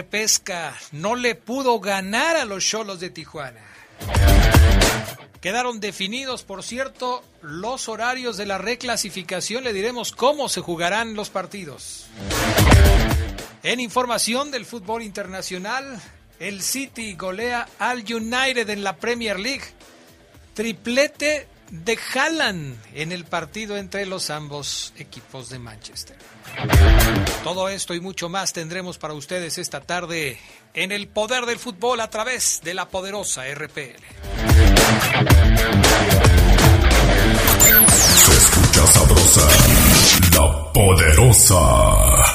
[0.00, 0.74] Repesca.
[0.92, 3.60] No le pudo ganar a los Cholos de Tijuana.
[5.42, 9.62] Quedaron definidos, por cierto, los horarios de la reclasificación.
[9.62, 12.06] Le diremos cómo se jugarán los partidos.
[13.62, 16.00] En información del fútbol internacional,
[16.38, 19.64] el City golea al United en la Premier League.
[20.54, 26.16] Triplete de Haaland en el partido entre los ambos equipos de Manchester.
[27.44, 30.38] Todo esto y mucho más tendremos para ustedes esta tarde
[30.74, 34.00] en el poder del fútbol a través de la poderosa RPL.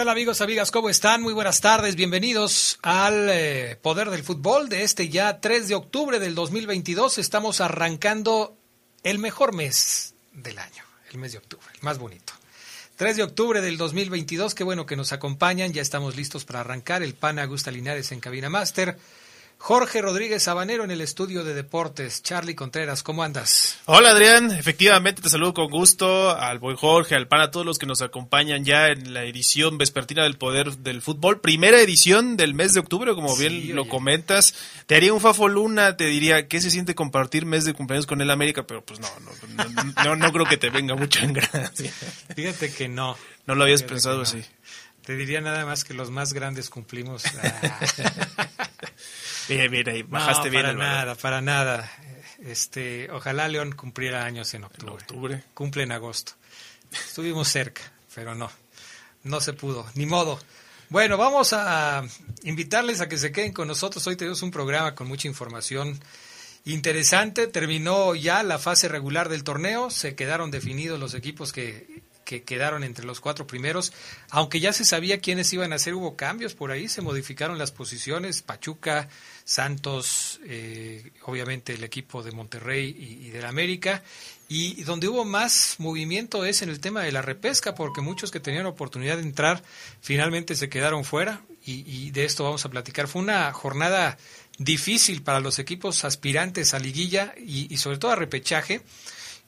[0.00, 0.70] Tal amigos, amigas?
[0.70, 1.20] ¿Cómo están?
[1.20, 1.94] Muy buenas tardes.
[1.94, 7.18] Bienvenidos al eh, Poder del Fútbol de este ya 3 de octubre del 2022.
[7.18, 8.56] Estamos arrancando
[9.02, 12.32] el mejor mes del año, el mes de octubre, el más bonito.
[12.96, 15.74] 3 de octubre del 2022, qué bueno que nos acompañan.
[15.74, 17.02] Ya estamos listos para arrancar.
[17.02, 18.96] El PAN Augusta Linares en Cabina Master.
[19.62, 22.22] Jorge Rodríguez Sabanero en el estudio de deportes.
[22.22, 23.78] Charlie Contreras, ¿cómo andas?
[23.84, 27.78] Hola Adrián, efectivamente te saludo con gusto al buen Jorge, al PAN, a todos los
[27.78, 31.42] que nos acompañan ya en la edición vespertina del Poder del Fútbol.
[31.42, 34.54] Primera edición del mes de octubre, como bien lo comentas.
[34.86, 38.22] Te haría un Fafo Luna, te diría, ¿qué se siente compartir mes de cumpleaños con
[38.22, 38.66] el América?
[38.66, 41.92] Pero pues no, no, no, no, no creo que te venga mucho en gracia.
[42.34, 43.14] Fíjate que no.
[43.44, 44.42] No lo habías Fíjate pensado así.
[45.04, 47.24] Te diría nada más que los más grandes cumplimos.
[47.42, 47.80] Ah.
[49.54, 51.92] Bien, bien, ahí, bajaste no, bien para el nada, para nada.
[52.42, 54.94] Este, ojalá León cumpliera años en octubre.
[54.94, 55.44] octubre.
[55.54, 56.32] Cumple en agosto.
[56.92, 57.82] Estuvimos cerca,
[58.14, 58.50] pero no,
[59.24, 60.40] no se pudo, ni modo.
[60.88, 62.02] Bueno, vamos a
[62.42, 64.04] invitarles a que se queden con nosotros.
[64.06, 66.00] Hoy tenemos un programa con mucha información
[66.64, 67.46] interesante.
[67.46, 69.90] Terminó ya la fase regular del torneo.
[69.90, 73.92] Se quedaron definidos los equipos que, que quedaron entre los cuatro primeros.
[74.30, 76.88] Aunque ya se sabía quiénes iban a hacer, hubo cambios por ahí.
[76.88, 78.42] Se modificaron las posiciones.
[78.42, 79.08] Pachuca,
[79.50, 84.04] Santos, eh, obviamente el equipo de Monterrey y, y del América.
[84.48, 88.38] Y donde hubo más movimiento es en el tema de la repesca, porque muchos que
[88.38, 89.64] tenían oportunidad de entrar
[90.00, 91.40] finalmente se quedaron fuera.
[91.66, 93.08] Y, de esto vamos a platicar.
[93.08, 94.18] Fue una jornada
[94.58, 98.82] difícil para los equipos aspirantes a liguilla y sobre todo a repechaje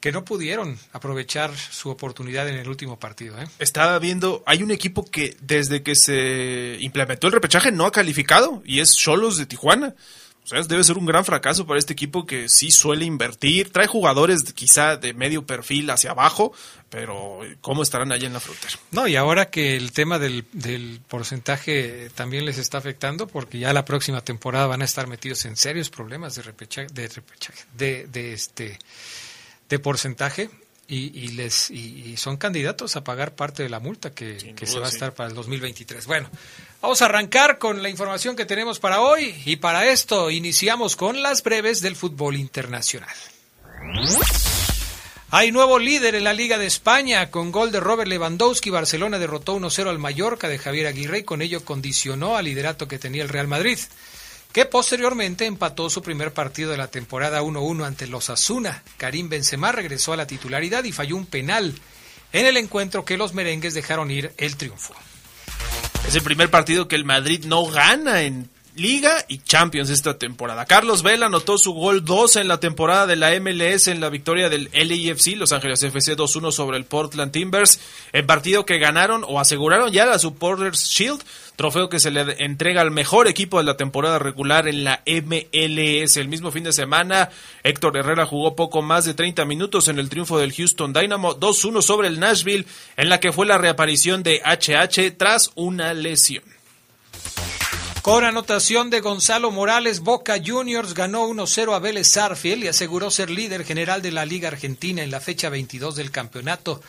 [0.03, 3.41] que no pudieron aprovechar su oportunidad en el último partido.
[3.41, 3.47] ¿eh?
[3.61, 8.65] Estaba viendo, hay un equipo que desde que se implementó el repechaje no ha calificado
[8.67, 9.95] y es Cholos de Tijuana.
[10.45, 13.87] O sea, debe ser un gran fracaso para este equipo que sí suele invertir, trae
[13.87, 16.53] jugadores quizá de medio perfil hacia abajo,
[16.91, 18.75] pero ¿cómo estarán allá en la frontera?
[18.91, 23.73] No, y ahora que el tema del, del porcentaje también les está afectando, porque ya
[23.73, 28.09] la próxima temporada van a estar metidos en serios problemas de repechaje, de, repechaje, de,
[28.09, 28.81] de este
[29.73, 30.51] de porcentaje
[30.87, 34.79] y, y les y, son candidatos a pagar parte de la multa que, que se
[34.79, 36.07] va a estar para el 2023.
[36.07, 36.29] Bueno,
[36.83, 41.23] vamos a arrancar con la información que tenemos para hoy y para esto iniciamos con
[41.23, 43.09] las breves del fútbol internacional.
[45.31, 47.31] Hay nuevo líder en la Liga de España.
[47.31, 51.41] Con gol de Robert Lewandowski, Barcelona derrotó 1-0 al Mallorca de Javier Aguirre y con
[51.41, 53.79] ello condicionó al liderato que tenía el Real Madrid
[54.53, 58.83] que posteriormente empató su primer partido de la temporada 1-1 ante los Asuna.
[58.99, 61.75] Karim Benzema regresó a la titularidad y falló un penal
[62.33, 64.95] en el encuentro que los merengues dejaron ir el triunfo.
[66.07, 70.65] Es el primer partido que el Madrid no gana en Liga y Champions esta temporada.
[70.65, 74.49] Carlos Vela anotó su gol 2 en la temporada de la MLS en la victoria
[74.49, 77.81] del LAFC, Los Ángeles FC 2-1 sobre el Portland Timbers,
[78.13, 81.23] en partido que ganaron o aseguraron ya la Supporters Shield,
[81.57, 86.17] trofeo que se le entrega al mejor equipo de la temporada regular en la MLS.
[86.17, 87.31] El mismo fin de semana,
[87.63, 91.83] Héctor Herrera jugó poco más de 30 minutos en el triunfo del Houston Dynamo 2-1
[91.83, 92.67] sobre el Nashville,
[92.97, 96.45] en la que fue la reaparición de HH tras una lesión.
[98.03, 103.31] Con anotación de Gonzalo Morales, Boca Juniors ganó 1-0 a Vélez Sarfield y aseguró ser
[103.31, 106.83] líder general de la Liga Argentina en la fecha 22 del campeonato.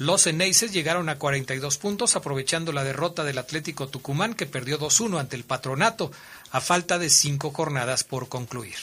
[0.00, 5.20] Los Eneises llegaron a 42 puntos aprovechando la derrota del Atlético Tucumán que perdió 2-1
[5.20, 6.10] ante el Patronato
[6.52, 8.78] a falta de cinco jornadas por concluir.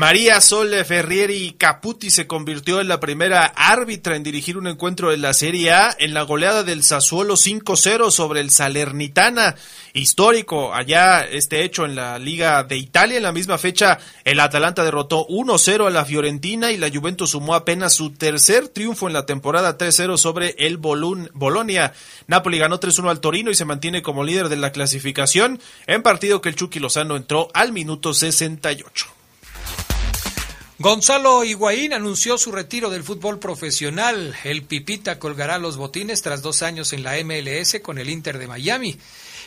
[0.00, 5.18] María Sole Ferrieri Caputi se convirtió en la primera árbitra en dirigir un encuentro de
[5.18, 9.56] la Serie A en la goleada del Sassuolo 5-0 sobre el Salernitana.
[9.92, 13.18] Histórico allá este hecho en la Liga de Italia.
[13.18, 17.54] En la misma fecha, el Atalanta derrotó 1-0 a la Fiorentina y la Juventus sumó
[17.54, 21.92] apenas su tercer triunfo en la temporada 3-0 sobre el Bolonia.
[22.26, 26.40] Napoli ganó 3-1 al Torino y se mantiene como líder de la clasificación en partido
[26.40, 29.19] que el Chucky Lozano entró al minuto 68.
[30.82, 34.34] Gonzalo Higuaín anunció su retiro del fútbol profesional.
[34.44, 38.46] El Pipita colgará los botines tras dos años en la MLS con el Inter de
[38.46, 38.96] Miami.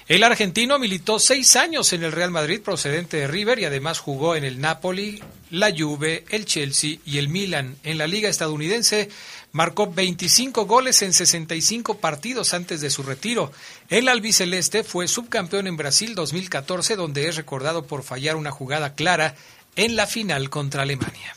[0.08, 4.36] El argentino militó seis años en el Real Madrid procedente de River y además jugó
[4.36, 7.78] en el Napoli, la Juve, el Chelsea y el Milan.
[7.84, 9.10] En la liga estadounidense
[9.54, 13.52] marcó 25 goles en 65 partidos antes de su retiro.
[13.90, 19.36] El albiceleste fue subcampeón en Brasil 2014 donde es recordado por fallar una jugada clara
[19.76, 21.36] en la final contra Alemania.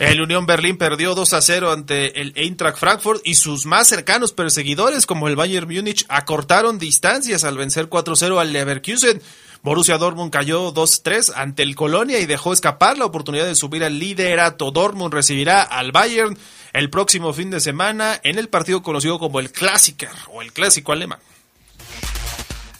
[0.00, 4.32] El Unión Berlín perdió 2 a 0 ante el Eintracht Frankfurt y sus más cercanos
[4.32, 9.20] perseguidores, como el Bayern Múnich, acortaron distancias al vencer 4 0 al Leverkusen.
[9.62, 13.98] Borussia Dortmund cayó 2-3 ante el Colonia y dejó escapar la oportunidad de subir al
[13.98, 14.70] liderato.
[14.70, 16.38] Dortmund recibirá al Bayern
[16.72, 20.92] el próximo fin de semana en el partido conocido como el Klassiker o el Clásico
[20.92, 21.18] Alemán.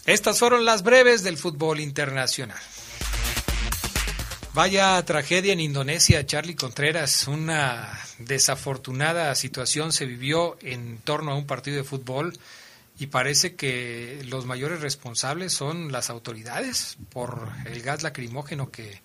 [0.07, 2.57] Estas fueron las breves del fútbol internacional.
[4.53, 7.29] Vaya tragedia en Indonesia, Charlie Contreras.
[7.29, 7.89] Una
[8.19, 12.37] desafortunada situación se vivió en torno a un partido de fútbol
[12.99, 19.01] y parece que los mayores responsables son las autoridades por el gas lacrimógeno que,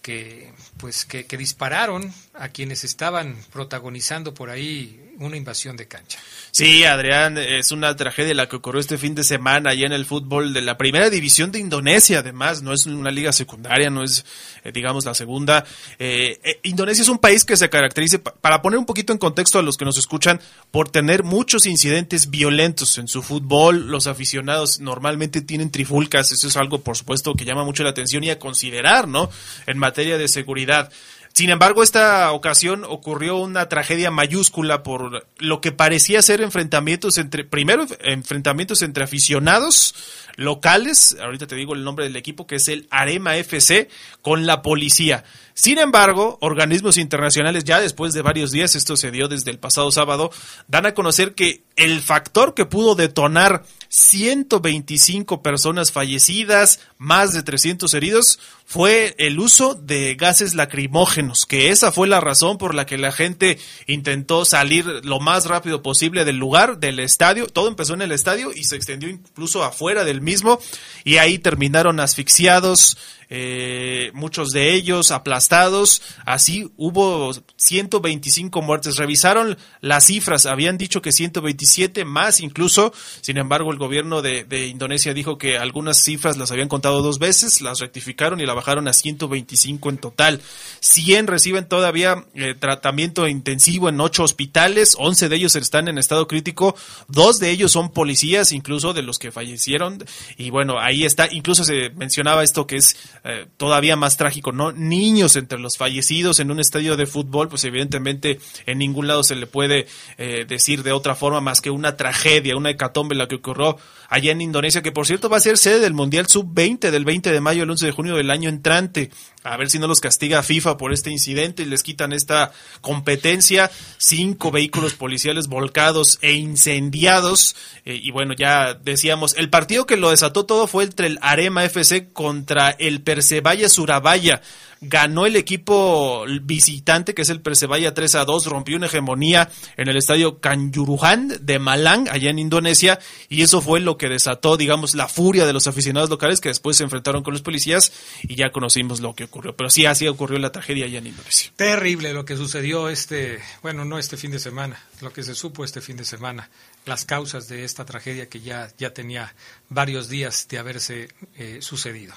[0.00, 6.18] que pues que, que dispararon a quienes estaban protagonizando por ahí una invasión de cancha.
[6.50, 10.06] Sí, Adrián, es una tragedia la que ocurrió este fin de semana allá en el
[10.06, 14.24] fútbol de la primera división de Indonesia, además, no es una liga secundaria, no es,
[14.64, 15.64] eh, digamos, la segunda.
[15.98, 19.58] Eh, eh, Indonesia es un país que se caracteriza, para poner un poquito en contexto
[19.58, 23.88] a los que nos escuchan, por tener muchos incidentes violentos en su fútbol.
[23.88, 28.24] Los aficionados normalmente tienen trifulcas, eso es algo, por supuesto, que llama mucho la atención
[28.24, 29.30] y a considerar, ¿no?
[29.66, 30.90] En materia de seguridad.
[31.38, 37.44] Sin embargo, esta ocasión ocurrió una tragedia mayúscula por lo que parecía ser enfrentamientos entre,
[37.44, 39.94] primero, enfrentamientos entre aficionados
[40.34, 43.88] locales, ahorita te digo el nombre del equipo, que es el Arema FC,
[44.20, 45.22] con la policía.
[45.54, 49.92] Sin embargo, organismos internacionales, ya después de varios días, esto se dio desde el pasado
[49.92, 50.32] sábado,
[50.66, 57.94] dan a conocer que el factor que pudo detonar 125 personas fallecidas, más de 300
[57.94, 62.98] heridos, fue el uso de gases lacrimógenos, que esa fue la razón por la que
[62.98, 67.46] la gente intentó salir lo más rápido posible del lugar, del estadio.
[67.46, 70.60] Todo empezó en el estadio y se extendió incluso afuera del mismo
[71.04, 72.98] y ahí terminaron asfixiados,
[73.30, 76.02] eh, muchos de ellos aplastados.
[76.24, 78.96] Así hubo 125 muertes.
[78.96, 82.92] Revisaron las cifras, habían dicho que 127 más incluso.
[83.20, 87.60] Sin embargo, el gobierno de, Indonesia dijo que algunas cifras las habían contado dos veces,
[87.60, 90.40] las rectificaron y la bajaron a 125 en total.
[90.80, 96.26] 100 reciben todavía eh, tratamiento intensivo en ocho hospitales, 11 de ellos están en estado
[96.26, 96.74] crítico,
[97.08, 100.04] dos de ellos son policías, incluso de los que fallecieron.
[100.36, 104.72] Y bueno, ahí está, incluso se mencionaba esto que es eh, todavía más trágico, ¿no?
[104.72, 109.36] Niños entre los fallecidos en un estadio de fútbol, pues evidentemente en ningún lado se
[109.36, 109.86] le puede
[110.18, 114.32] eh, decir de otra forma más que una tragedia, una hecatombe la que ocurrió allá
[114.32, 117.40] en Indonesia, que por cierto va a ser sede del Mundial Sub-20 del 20 de
[117.40, 119.10] mayo al 11 de junio del año entrante.
[119.44, 123.70] A ver si no los castiga FIFA por este incidente y les quitan esta competencia.
[123.98, 127.54] Cinco vehículos policiales volcados e incendiados.
[127.84, 131.64] Eh, y bueno, ya decíamos, el partido que lo desató todo fue entre el Arema
[131.64, 134.42] FC contra el Persebaya Surabaya
[134.80, 139.88] ganó el equipo visitante, que es el Persebaya 3 a 2, rompió una hegemonía en
[139.88, 142.98] el estadio Kanjuruhan de Malang, allá en Indonesia,
[143.28, 146.76] y eso fue lo que desató, digamos, la furia de los aficionados locales que después
[146.76, 149.54] se enfrentaron con los policías y ya conocimos lo que ocurrió.
[149.54, 151.52] Pero sí, así ocurrió la tragedia allá en Indonesia.
[151.56, 155.64] Terrible lo que sucedió este, bueno, no este fin de semana, lo que se supo
[155.64, 156.48] este fin de semana
[156.88, 159.34] las causas de esta tragedia que ya, ya tenía
[159.68, 162.14] varios días de haberse eh, sucedido.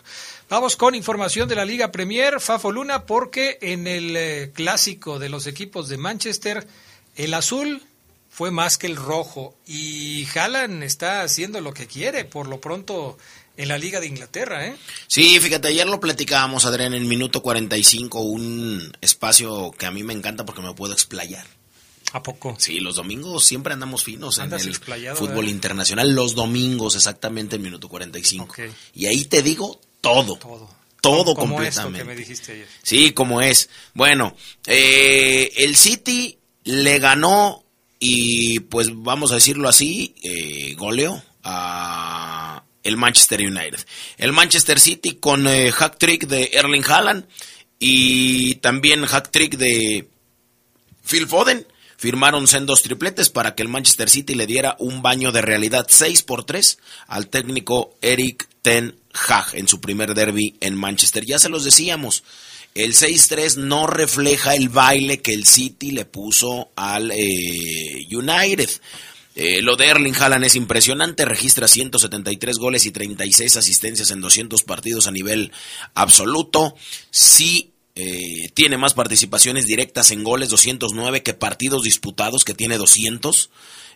[0.50, 5.30] Vamos con información de la Liga Premier, Fafo Luna, porque en el eh, clásico de
[5.30, 6.66] los equipos de Manchester,
[7.16, 7.84] el azul
[8.32, 13.18] fue más que el rojo y Haaland está haciendo lo que quiere, por lo pronto
[13.58, 14.76] en la Liga de Inglaterra, ¿eh?
[15.08, 20.14] Sí, fíjate, ayer lo platicábamos, Adrián, en minuto 45, un espacio que a mí me
[20.14, 21.46] encanta porque me puedo explayar.
[22.14, 22.56] ¿A poco?
[22.58, 24.76] Sí, los domingos siempre andamos finos en el
[25.16, 26.14] fútbol internacional.
[26.14, 28.56] Los domingos, exactamente, en minuto 45.
[28.96, 30.38] Y ahí te digo todo.
[30.38, 30.70] Todo.
[31.02, 32.04] Todo completamente.
[32.04, 32.68] me dijiste ayer.
[32.84, 33.70] Sí, como es.
[33.94, 34.36] Bueno,
[34.68, 37.64] eh, el City le ganó
[38.04, 43.80] y pues vamos a decirlo así, eh, goleó a el Manchester United.
[44.18, 47.28] El Manchester City con eh, hack trick de Erling Haaland
[47.78, 50.10] y también hack trick de
[51.08, 55.44] Phil Foden firmaron sendos tripletes para que el Manchester City le diera un baño de
[55.44, 61.24] realidad 6 por 3 al técnico Eric Ten Hag en su primer derby en Manchester.
[61.24, 62.24] Ya se los decíamos,
[62.74, 68.70] el 6-3 no refleja el baile que el City le puso al eh, United.
[69.36, 74.64] Eh, lo de Erling Haaland es impresionante, registra 173 goles y 36 asistencias en 200
[74.64, 75.52] partidos a nivel
[75.94, 76.76] absoluto.
[77.10, 83.50] Sí eh, tiene más participaciones directas en goles, 209, que partidos disputados, que tiene 200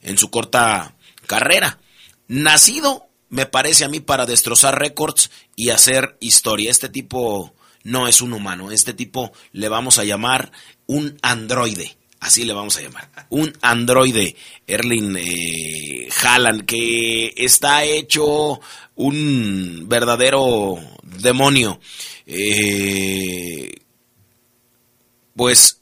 [0.04, 0.96] en su corta
[1.28, 1.80] carrera.
[2.28, 6.72] Nacido, me parece a mí, para destrozar récords y hacer historia.
[6.72, 7.55] Este tipo
[7.86, 10.52] no es un humano, este tipo le vamos a llamar
[10.88, 11.96] un androide.
[12.20, 13.08] Así le vamos a llamar.
[13.30, 18.60] Un androide, Erling eh, Haaland, que está hecho
[18.96, 21.80] un verdadero demonio.
[22.26, 23.76] Eh,
[25.36, 25.82] pues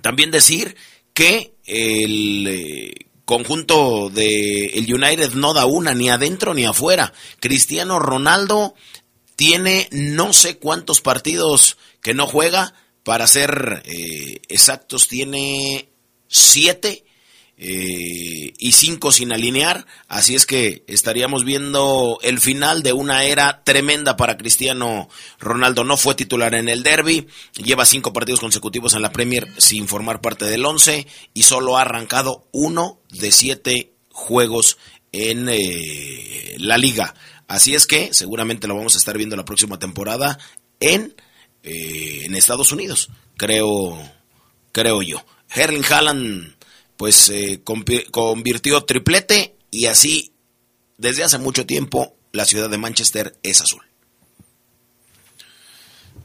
[0.00, 0.76] también decir
[1.12, 7.12] que el eh, conjunto de United no da una ni adentro ni afuera.
[7.40, 8.76] Cristiano Ronaldo
[9.36, 15.90] tiene no sé cuántos partidos que no juega, para ser eh, exactos tiene
[16.26, 17.04] siete
[17.56, 23.62] eh, y cinco sin alinear, así es que estaríamos viendo el final de una era
[23.62, 25.84] tremenda para Cristiano Ronaldo.
[25.84, 27.28] No fue titular en el derby,
[27.62, 31.82] lleva cinco partidos consecutivos en la Premier sin formar parte del once y solo ha
[31.82, 34.78] arrancado uno de siete juegos
[35.12, 37.14] en eh, la liga.
[37.54, 40.40] Así es que seguramente lo vamos a estar viendo la próxima temporada
[40.80, 41.14] en,
[41.62, 43.96] eh, en Estados Unidos, creo,
[44.72, 45.24] creo yo.
[45.54, 46.56] Herling Haaland
[46.96, 50.32] pues eh, convirtió triplete y así
[50.98, 53.82] desde hace mucho tiempo la ciudad de Manchester es azul.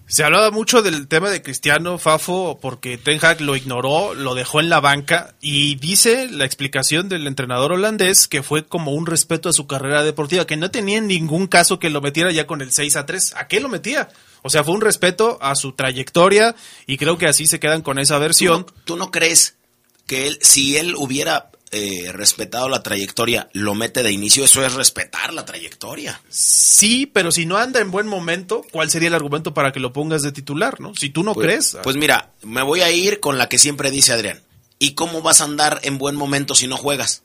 [0.09, 4.59] Se hablaba mucho del tema de Cristiano Fafo porque Ten Hag lo ignoró, lo dejó
[4.59, 9.49] en la banca y dice la explicación del entrenador holandés que fue como un respeto
[9.49, 12.71] a su carrera deportiva, que no tenía ningún caso que lo metiera ya con el
[12.71, 13.35] 6 a 3.
[13.35, 14.09] ¿A qué lo metía?
[14.41, 16.55] O sea, fue un respeto a su trayectoria
[16.87, 18.65] y creo que así se quedan con esa versión.
[18.85, 19.57] ¿Tú no, crees
[20.07, 24.73] que él, si él hubiera eh, respetado la trayectoria, lo mete de inicio, eso es
[24.73, 26.19] respetar la trayectoria.
[26.29, 29.93] Sí, pero si no anda en buen momento, ¿cuál sería el argumento para que lo
[29.93, 30.95] pongas de titular, no?
[30.95, 31.77] Si tú no pues, crees.
[31.83, 34.41] Pues mira, me voy a ir con la que siempre dice Adrián.
[34.79, 37.21] ¿Y cómo vas a andar en buen momento si no juegas?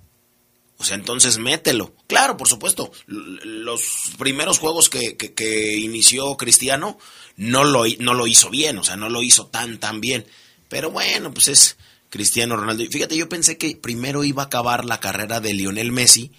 [0.76, 1.94] O sea, entonces mételo.
[2.06, 2.92] Claro, por supuesto.
[3.06, 6.98] Los primeros juegos que, que, inició Cristiano
[7.36, 10.26] no lo, no lo hizo bien, o sea, no lo hizo tan, tan bien.
[10.68, 11.76] Pero bueno, pues es
[12.14, 12.84] Cristiano Ronaldo.
[12.88, 16.30] Fíjate, yo pensé que primero iba a acabar la carrera de Lionel Messi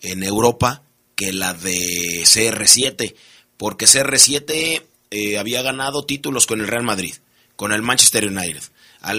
[0.00, 0.82] en Europa
[1.14, 3.14] que la de CR7,
[3.58, 7.16] porque CR7 eh, había ganado títulos con el Real Madrid,
[7.54, 8.62] con el Manchester United.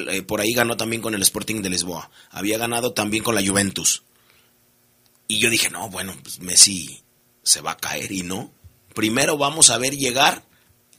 [0.10, 2.10] Eh, por ahí ganó también con el Sporting de Lisboa.
[2.32, 4.02] Había ganado también con la Juventus.
[5.28, 7.04] Y yo dije, no, bueno, pues Messi
[7.44, 8.52] se va a caer y no.
[8.96, 10.46] Primero vamos a ver llegar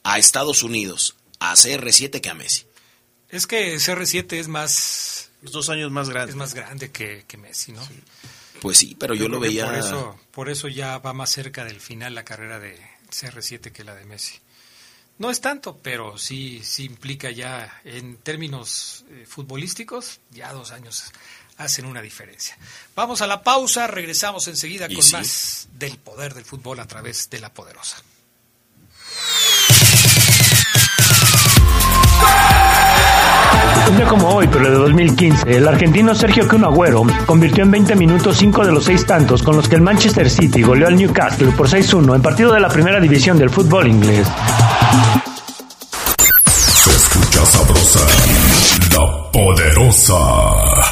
[0.04, 2.66] a Estados Unidos, a CR7 que a Messi.
[3.32, 5.30] Es que CR7 es más...
[5.40, 6.30] dos años más grande.
[6.30, 7.82] Es más grande que, Messi, ¿no?
[8.60, 9.64] Pues sí, pero yo, lo veía...
[9.64, 12.78] Por eso, por eso ya va más cerca del final la carrera de
[13.10, 14.38] CR7 que la de Messi.
[15.18, 21.12] No es tanto, pero sí, sí implica ya en términos eh, futbolísticos, ya dos años
[21.56, 22.58] hacen una diferencia.
[22.94, 27.40] Vamos a la pausa, regresamos enseguida con más del poder del fútbol a través de
[27.40, 28.02] la poderosa.
[33.88, 37.96] Un día como hoy, pero de 2015, el argentino Sergio Kun Agüero convirtió en 20
[37.96, 41.52] minutos 5 de los 6 tantos con los que el Manchester City goleó al Newcastle
[41.52, 44.26] por 6-1 en partido de la primera división del fútbol inglés.
[46.46, 48.00] Se escucha sabrosa,
[48.92, 50.91] la poderosa.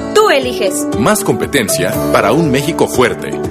[0.13, 0.87] tú eliges.
[0.97, 3.50] Más competencia para un México fuerte.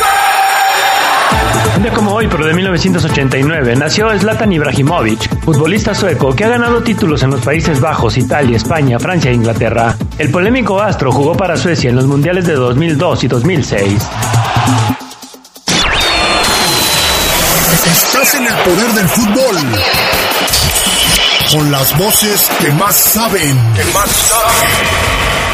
[1.81, 6.83] Un día como hoy, pero de 1989, nació Zlatan Ibrahimovic, futbolista sueco que ha ganado
[6.83, 9.95] títulos en los Países Bajos, Italia, España, Francia e Inglaterra.
[10.19, 13.93] El polémico astro jugó para Suecia en los mundiales de 2002 y 2006.
[17.91, 19.57] Estás en el poder del fútbol.
[21.51, 23.57] Con las voces que más saben.
[23.73, 25.50] Que más saben.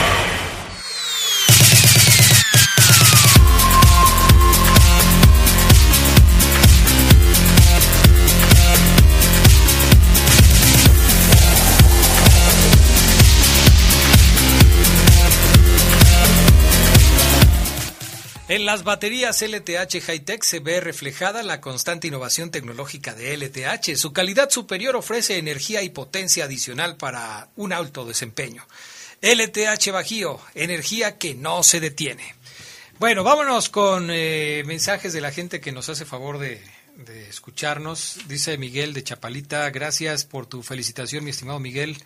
[18.57, 23.95] En las baterías LTH Hightech se ve reflejada la constante innovación tecnológica de LTH.
[23.95, 28.65] Su calidad superior ofrece energía y potencia adicional para un alto desempeño.
[29.21, 32.33] LTH Bajío, energía que no se detiene.
[32.97, 36.59] Bueno, vámonos con eh, mensajes de la gente que nos hace favor de,
[36.95, 38.21] de escucharnos.
[38.27, 42.03] Dice Miguel de Chapalita, gracias por tu felicitación, mi estimado Miguel.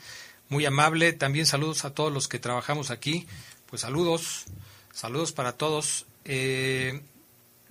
[0.50, 1.14] muy amable.
[1.14, 3.26] También saludos a todos los que trabajamos aquí.
[3.68, 4.44] Pues saludos,
[4.92, 6.08] saludos para todos.
[6.26, 7.02] Eh,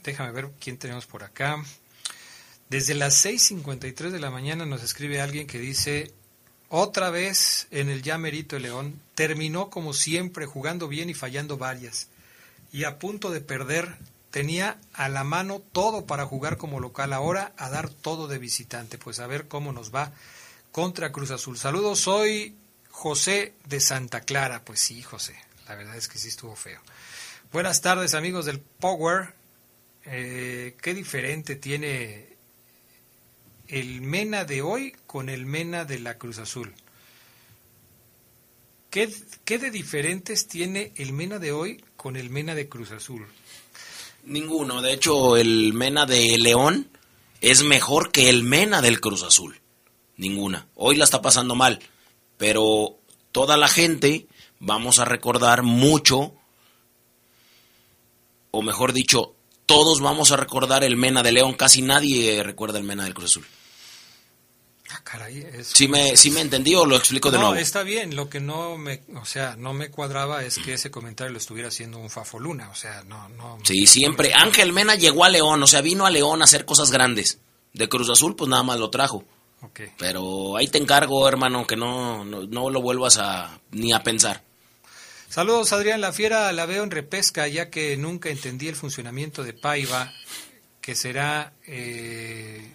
[0.02, 1.62] déjame ver quién tenemos por acá.
[2.68, 6.12] Desde las 6.53 de la mañana nos escribe alguien que dice,
[6.68, 11.58] otra vez en el ya merito de León, terminó como siempre jugando bien y fallando
[11.58, 12.08] varias.
[12.72, 13.96] Y a punto de perder,
[14.30, 18.98] tenía a la mano todo para jugar como local, ahora a dar todo de visitante.
[18.98, 20.12] Pues a ver cómo nos va
[20.70, 21.58] contra Cruz Azul.
[21.58, 22.54] Saludos, soy
[22.88, 24.64] José de Santa Clara.
[24.64, 25.34] Pues sí, José,
[25.66, 26.80] la verdad es que sí estuvo feo.
[27.52, 29.34] Buenas tardes amigos del Power.
[30.04, 32.36] Eh, ¿Qué diferente tiene
[33.66, 36.72] el Mena de hoy con el Mena de la Cruz Azul?
[38.88, 39.12] ¿Qué,
[39.44, 43.26] ¿Qué, de diferentes tiene el Mena de hoy con el Mena de Cruz Azul?
[44.22, 44.80] Ninguno.
[44.80, 46.88] De hecho, el Mena de León
[47.40, 49.60] es mejor que el Mena del Cruz Azul.
[50.16, 50.68] Ninguna.
[50.76, 51.80] Hoy la está pasando mal.
[52.38, 53.00] Pero
[53.32, 54.28] toda la gente
[54.60, 56.34] vamos a recordar mucho,
[58.50, 59.34] o mejor dicho,
[59.66, 61.54] todos vamos a recordar el Mena de León.
[61.54, 63.46] Casi nadie recuerda el Mena del Cruz Azul.
[64.92, 65.68] Ah, caray, es...
[65.68, 67.60] ¿Sí me, ¿Sí me entendí o lo explico de no, nuevo?
[67.60, 68.16] está bien.
[68.16, 71.68] Lo que no me, o sea, no me cuadraba es que ese comentario lo estuviera
[71.68, 72.70] haciendo un Fafoluna.
[72.70, 73.58] O sea, no, no.
[73.62, 74.34] Sí, siempre.
[74.34, 77.38] Ángel Mena llegó a León, o sea, vino a León a hacer cosas grandes.
[77.72, 79.24] De Cruz Azul, pues nada más lo trajo.
[79.62, 79.92] Okay.
[79.96, 84.42] Pero ahí te encargo, hermano, que no, no, no, lo vuelvas a ni a pensar.
[85.30, 86.52] Saludos, Adrián La Fiera.
[86.52, 90.12] La veo en repesca, ya que nunca entendí el funcionamiento de Paiva,
[90.80, 91.52] que será.
[91.68, 92.74] Eh,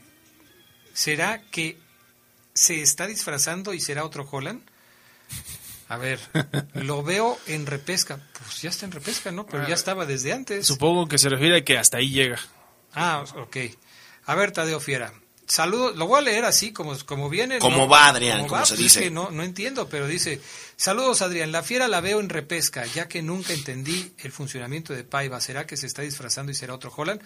[0.94, 1.78] ¿Será que
[2.54, 4.62] se está disfrazando y será otro Holland?
[5.89, 6.22] A ver,
[6.76, 8.26] lo veo en repesca.
[8.39, 9.46] Pues ya está en repesca, ¿no?
[9.46, 10.65] Pero ya estaba desde antes.
[10.65, 12.39] Supongo que se refiere a que hasta ahí llega.
[12.94, 13.58] Ah, ok.
[14.28, 15.13] A ver, Tadeo Fiera.
[15.48, 17.60] Saludos, lo voy a leer así como, como viene.
[17.60, 19.00] Como no, va, Adrián, como, va, se pues dice.
[19.00, 20.41] Es que no, no entiendo, pero dice,
[20.77, 25.03] saludos, Adrián, la fiera la veo en repesca, ya que nunca entendí el funcionamiento de
[25.03, 25.41] Paiva.
[25.41, 27.21] ¿Será que se está disfrazando y será otro Holland?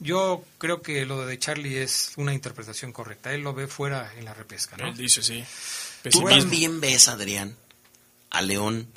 [0.00, 3.32] Yo creo que lo de Charlie es una interpretación correcta.
[3.32, 4.88] Él lo ve fuera en la repesca, ¿no?
[4.88, 5.44] Él dice, sí.
[6.10, 7.56] ¿Tú también ves, Adrián,
[8.30, 8.88] a León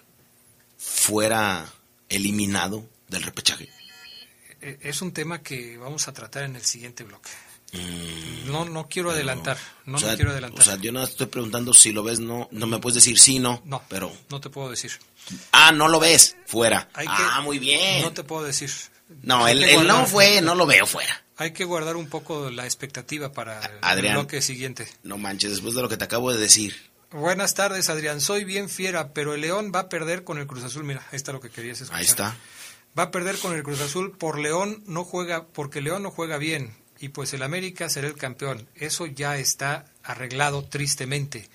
[0.78, 1.72] fuera
[2.10, 3.70] eliminado del repechaje?
[4.60, 7.30] Es un tema que vamos a tratar en el siguiente bloque.
[7.74, 9.58] Mm, no, no quiero adelantar.
[9.86, 10.62] No, o sea, no quiero adelantar.
[10.62, 13.40] O sea, yo no estoy preguntando si lo ves, no, no me puedes decir sí,
[13.40, 13.62] no.
[13.66, 14.12] No, pero.
[14.30, 14.92] No te puedo decir.
[15.52, 16.90] Ah, no lo ves, fuera.
[16.94, 18.02] Hay ah, que, muy bien.
[18.04, 18.72] No te puedo decir.
[19.22, 21.24] No, el, el no fue, no lo veo fuera.
[21.38, 24.88] Hay que guardar un poco la expectativa para Adrián, el bloque siguiente.
[25.04, 26.76] No manches, después de lo que te acabo de decir.
[27.12, 28.22] Buenas tardes, Adrián.
[28.22, 30.84] Soy bien fiera, pero el León va a perder con el Cruz Azul.
[30.84, 32.00] Mira, ahí está lo que querías escuchar.
[32.00, 32.36] Ahí está.
[32.98, 36.38] Va a perder con el Cruz Azul por León no juega, porque León no juega
[36.38, 38.68] bien y pues el América será el campeón.
[38.76, 41.50] Eso ya está arreglado tristemente.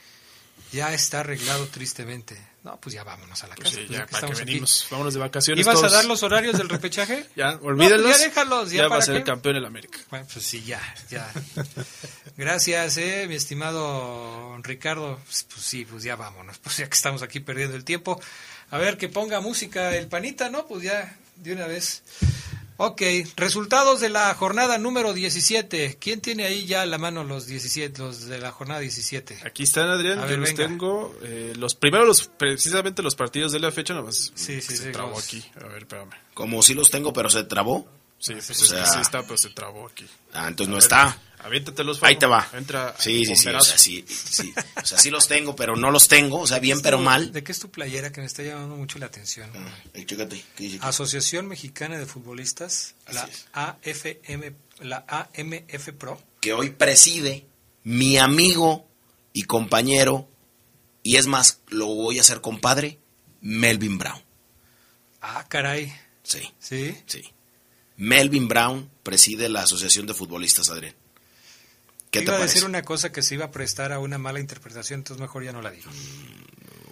[0.73, 2.39] Ya está arreglado tristemente.
[2.65, 3.71] No, pues ya vámonos a la casa.
[3.71, 4.83] Pues sí, pues ya, que para que venimos.
[4.83, 4.89] aquí.
[4.93, 5.65] Vámonos de vacaciones.
[5.67, 5.93] ¿Ibas todos.
[5.93, 7.27] a dar los horarios del repechaje?
[7.37, 8.01] ya, olvídenlos.
[8.01, 8.71] No, pues ya déjalos.
[8.71, 9.99] ¿Ya, Ya, va a ser el campeón el América.
[10.11, 11.29] Bueno, pues sí, ya, ya.
[12.37, 15.19] Gracias, eh, mi estimado Ricardo.
[15.25, 16.59] Pues, pues sí, pues ya vámonos.
[16.59, 18.21] Pues ya que estamos aquí perdiendo el tiempo.
[18.71, 20.67] A ver, que ponga música el panita, ¿no?
[20.67, 22.03] Pues ya, de una vez.
[22.85, 23.01] Ok,
[23.37, 25.99] resultados de la jornada número 17.
[26.01, 29.39] ¿Quién tiene ahí ya a la mano los 17, los de la jornada 17?
[29.45, 30.19] Aquí están, Adrián.
[30.19, 30.67] A yo ver, los venga.
[30.67, 31.15] tengo.
[31.23, 34.33] Eh, los primeros, los, precisamente los partidos de la fecha, nada más.
[34.35, 35.45] Sí, sí, se sí, trabó los- aquí.
[35.61, 36.11] A ver, espérame.
[36.35, 37.87] Como si los tengo, pero se trabó.
[38.19, 40.07] Sí, pues O es que sea- sí está, pero se trabó aquí.
[40.33, 41.23] Ah, entonces A no ver, está.
[41.45, 42.49] Aviéntatelos, Ahí te va.
[42.53, 43.49] Entra Sí, sí, sí.
[43.49, 44.53] O sea, sí, sí.
[44.81, 46.41] O sea, sí los tengo, pero no los tengo.
[46.41, 47.33] O sea, bien, pero mal.
[47.33, 49.51] ¿De qué es tu playera que me está llamando mucho la atención?
[49.95, 50.87] Eh, chécate, ¿qué dice aquí?
[50.87, 56.21] Asociación Mexicana de Futbolistas, la AFM, la AMF Pro.
[56.41, 57.47] que hoy preside
[57.85, 58.89] mi amigo
[59.33, 60.29] y compañero,
[61.03, 62.99] y es más, lo voy a hacer compadre,
[63.41, 64.23] Melvin Brown.
[65.21, 65.93] Ah, caray.
[66.23, 66.97] Sí, ¿Sí?
[67.07, 67.23] sí.
[67.97, 70.95] Melvin Brown preside la Asociación de Futbolistas, Adrián.
[72.13, 72.55] ¿Qué te iba a parece?
[72.55, 75.51] decir una cosa que se iba a prestar a una mala interpretación, entonces mejor ya
[75.53, 75.91] no la digo.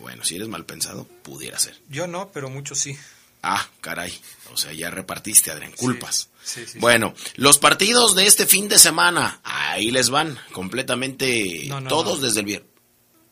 [0.01, 1.79] Bueno, si eres mal pensado, pudiera ser.
[1.89, 2.99] Yo no, pero muchos sí.
[3.43, 4.19] Ah, caray.
[4.53, 6.29] O sea, ya repartiste, Adrián, culpas.
[6.43, 6.79] Sí, sí, sí.
[6.79, 12.19] Bueno, los partidos de este fin de semana, ahí les van, completamente No, no, todos
[12.21, 12.27] no.
[12.27, 12.71] desde el viernes.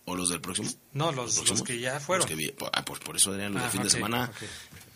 [0.04, 0.70] ¿O los del próximo?
[0.94, 1.62] No, los, los próximos?
[1.64, 2.26] que ya fueron.
[2.28, 4.24] Los que ah, pues por eso, Adrián, los Ah, del fin ok, de semana.
[4.34, 4.48] ok.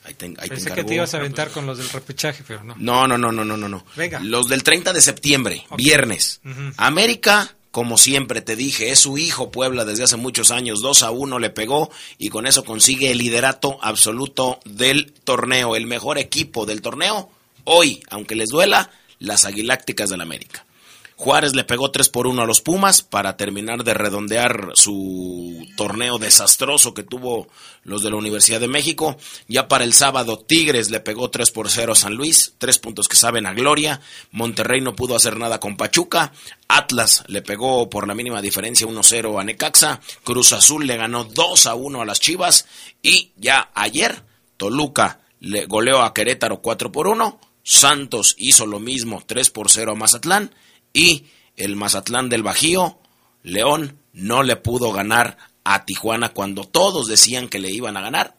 [0.04, 2.64] Ahí te, ahí te Pensé que te ibas a aventar con los del repechaje, pero
[2.64, 2.74] no.
[2.76, 3.84] No, no, no, no, no, no.
[3.96, 4.20] Venga.
[4.20, 6.40] Los del 30 de septiembre, viernes.
[6.76, 10.82] América, como siempre te dije, es su hijo Puebla desde hace muchos años.
[10.82, 15.76] 2 a 1 le pegó y con eso consigue el liderato absoluto del torneo.
[15.76, 17.30] El mejor equipo del torneo
[17.64, 20.66] hoy, aunque les duela, las Aguilácticas del América.
[21.16, 26.18] Juárez le pegó 3 por 1 a los Pumas para terminar de redondear su torneo
[26.18, 27.48] desastroso que tuvo
[27.84, 29.16] los de la Universidad de México.
[29.48, 33.08] Ya para el sábado Tigres le pegó 3 por 0 a San Luis, tres puntos
[33.08, 34.00] que saben a gloria.
[34.30, 36.32] Monterrey no pudo hacer nada con Pachuca.
[36.68, 40.00] Atlas le pegó por la mínima diferencia 1-0 a Necaxa.
[40.24, 42.66] Cruz Azul le ganó 2 a 1 a las Chivas.
[43.02, 44.22] Y ya ayer
[44.56, 47.40] Toluca le goleó a Querétaro 4 por 1.
[47.64, 50.52] Santos hizo lo mismo 3 por 0 a Mazatlán
[50.92, 51.26] y
[51.56, 52.98] el Mazatlán del Bajío,
[53.42, 58.36] León, no le pudo ganar a Tijuana cuando todos decían que le iban a ganar,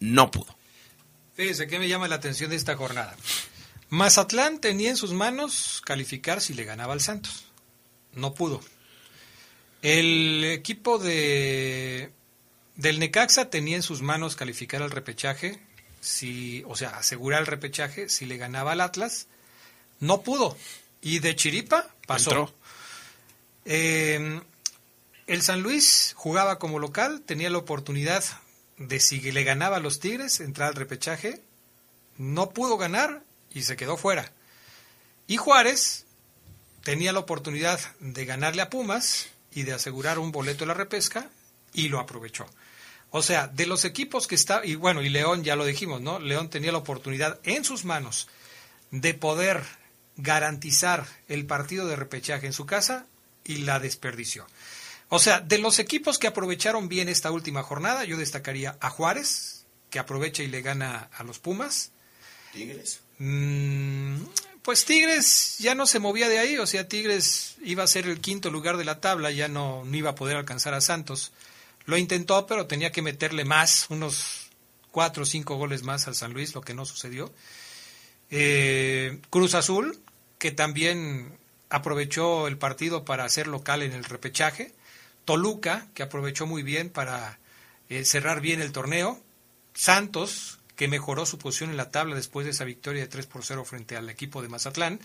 [0.00, 0.56] no pudo.
[1.34, 3.14] Fíjese que me llama la atención de esta jornada.
[3.88, 7.44] Mazatlán tenía en sus manos calificar si le ganaba al Santos.
[8.14, 8.60] No pudo.
[9.82, 12.10] El equipo de
[12.76, 15.58] del Necaxa tenía en sus manos calificar al repechaje,
[16.00, 19.28] si, o sea, asegurar el repechaje si le ganaba al Atlas.
[19.98, 20.56] No pudo.
[21.06, 22.52] Y de Chiripa pasó.
[23.64, 24.40] Eh,
[25.28, 28.24] el San Luis jugaba como local, tenía la oportunidad
[28.76, 31.40] de si le ganaba a los Tigres, entrar al repechaje.
[32.18, 33.22] No pudo ganar
[33.54, 34.32] y se quedó fuera.
[35.28, 36.06] Y Juárez
[36.82, 41.30] tenía la oportunidad de ganarle a Pumas y de asegurar un boleto de la repesca
[41.72, 42.46] y lo aprovechó.
[43.10, 46.18] O sea, de los equipos que está, y bueno, y León ya lo dijimos, ¿no?
[46.18, 48.26] León tenía la oportunidad en sus manos
[48.90, 49.62] de poder
[50.16, 53.06] garantizar el partido de repechaje en su casa
[53.44, 54.46] y la desperdició.
[55.08, 59.64] O sea, de los equipos que aprovecharon bien esta última jornada, yo destacaría a Juárez,
[59.90, 61.92] que aprovecha y le gana a los Pumas.
[62.52, 63.00] Tigres.
[63.18, 64.16] Mm,
[64.62, 68.20] pues Tigres ya no se movía de ahí, o sea, Tigres iba a ser el
[68.20, 71.32] quinto lugar de la tabla, ya no, no iba a poder alcanzar a Santos.
[71.84, 74.50] Lo intentó, pero tenía que meterle más, unos
[74.90, 77.32] cuatro o cinco goles más al San Luis, lo que no sucedió.
[78.30, 80.00] Eh, Cruz Azul,
[80.38, 84.72] que también aprovechó el partido para hacer local en el repechaje.
[85.24, 87.38] Toluca, que aprovechó muy bien para
[87.88, 89.20] eh, cerrar bien el torneo.
[89.74, 93.44] Santos, que mejoró su posición en la tabla después de esa victoria de 3 por
[93.44, 95.00] 0 frente al equipo de Mazatlán.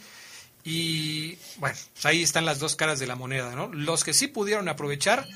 [0.64, 3.68] Y bueno, pues ahí están las dos caras de la moneda, ¿no?
[3.74, 5.28] Los que sí pudieron aprovechar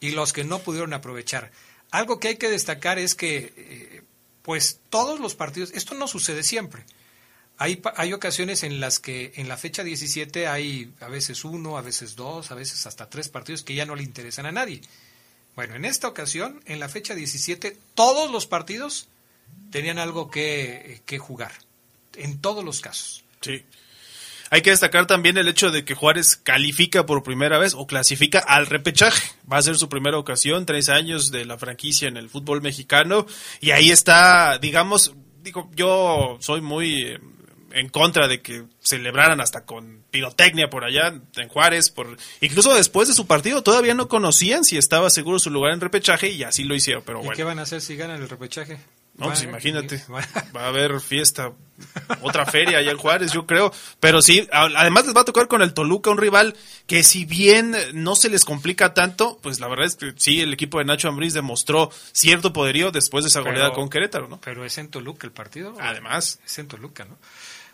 [0.00, 1.52] y los que no pudieron aprovechar.
[1.90, 4.02] Algo que hay que destacar es que, eh,
[4.42, 6.84] pues todos los partidos, esto no sucede siempre.
[7.62, 11.80] Hay, hay ocasiones en las que en la fecha 17 hay a veces uno, a
[11.80, 14.80] veces dos, a veces hasta tres partidos que ya no le interesan a nadie.
[15.54, 19.06] Bueno, en esta ocasión, en la fecha 17, todos los partidos
[19.70, 21.52] tenían algo que, que jugar,
[22.16, 23.22] en todos los casos.
[23.42, 23.62] Sí.
[24.50, 28.40] Hay que destacar también el hecho de que Juárez califica por primera vez o clasifica
[28.40, 29.22] al repechaje.
[29.50, 33.24] Va a ser su primera ocasión, tres años de la franquicia en el fútbol mexicano.
[33.60, 37.18] Y ahí está, digamos, digo, yo soy muy eh,
[37.74, 43.08] en contra de que celebraran hasta con pirotecnia por allá en Juárez, por incluso después
[43.08, 46.64] de su partido todavía no conocían si estaba seguro su lugar en repechaje y así
[46.64, 47.36] lo hicieron, pero ¿Y bueno.
[47.36, 48.78] qué van a hacer si ganan el repechaje?
[49.14, 50.02] No, pues imagínate,
[50.56, 51.52] va a haber fiesta,
[52.22, 53.72] otra feria allá en Juárez, yo creo.
[54.00, 57.76] Pero sí, además les va a tocar con el Toluca, un rival que si bien
[57.92, 61.08] no se les complica tanto, pues la verdad es que sí, el equipo de Nacho
[61.08, 64.40] Ambriz demostró cierto poderío después de esa goleada Pero- con Querétaro, ¿no?
[64.40, 65.74] Pero es en Toluca el partido.
[65.78, 66.40] Además.
[66.44, 67.18] Es en Toluca, ¿no?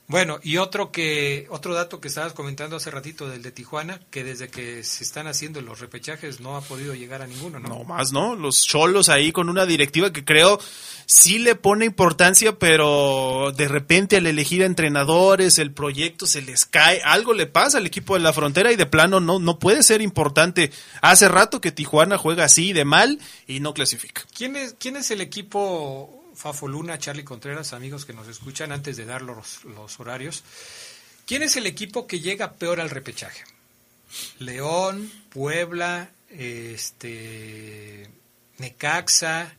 [0.08, 4.24] Bueno, y otro que otro dato que estabas comentando hace ratito del de Tijuana, que
[4.24, 7.68] desde que se están haciendo los repechajes no ha podido llegar a ninguno, ¿no?
[7.68, 8.34] No más, ¿no?
[8.34, 10.58] Los cholos ahí con una directiva que creo
[11.04, 16.64] sí le pone importancia, pero de repente al elegir a entrenadores, el proyecto se les
[16.64, 19.82] cae, algo le pasa al equipo de la frontera y de plano no, no puede
[19.82, 20.72] ser importante.
[21.02, 24.22] Hace rato que Tijuana juega así de mal y no clasifica.
[24.34, 28.96] ¿Quién es, ¿Quién es el equipo Fafo Luna, Charlie Contreras, amigos que nos escuchan antes
[28.96, 30.44] de dar los, los horarios?
[31.26, 33.42] ¿Quién es el equipo que llega peor al repechaje?
[34.38, 38.08] León, Puebla, este,
[38.58, 39.52] Necaxa,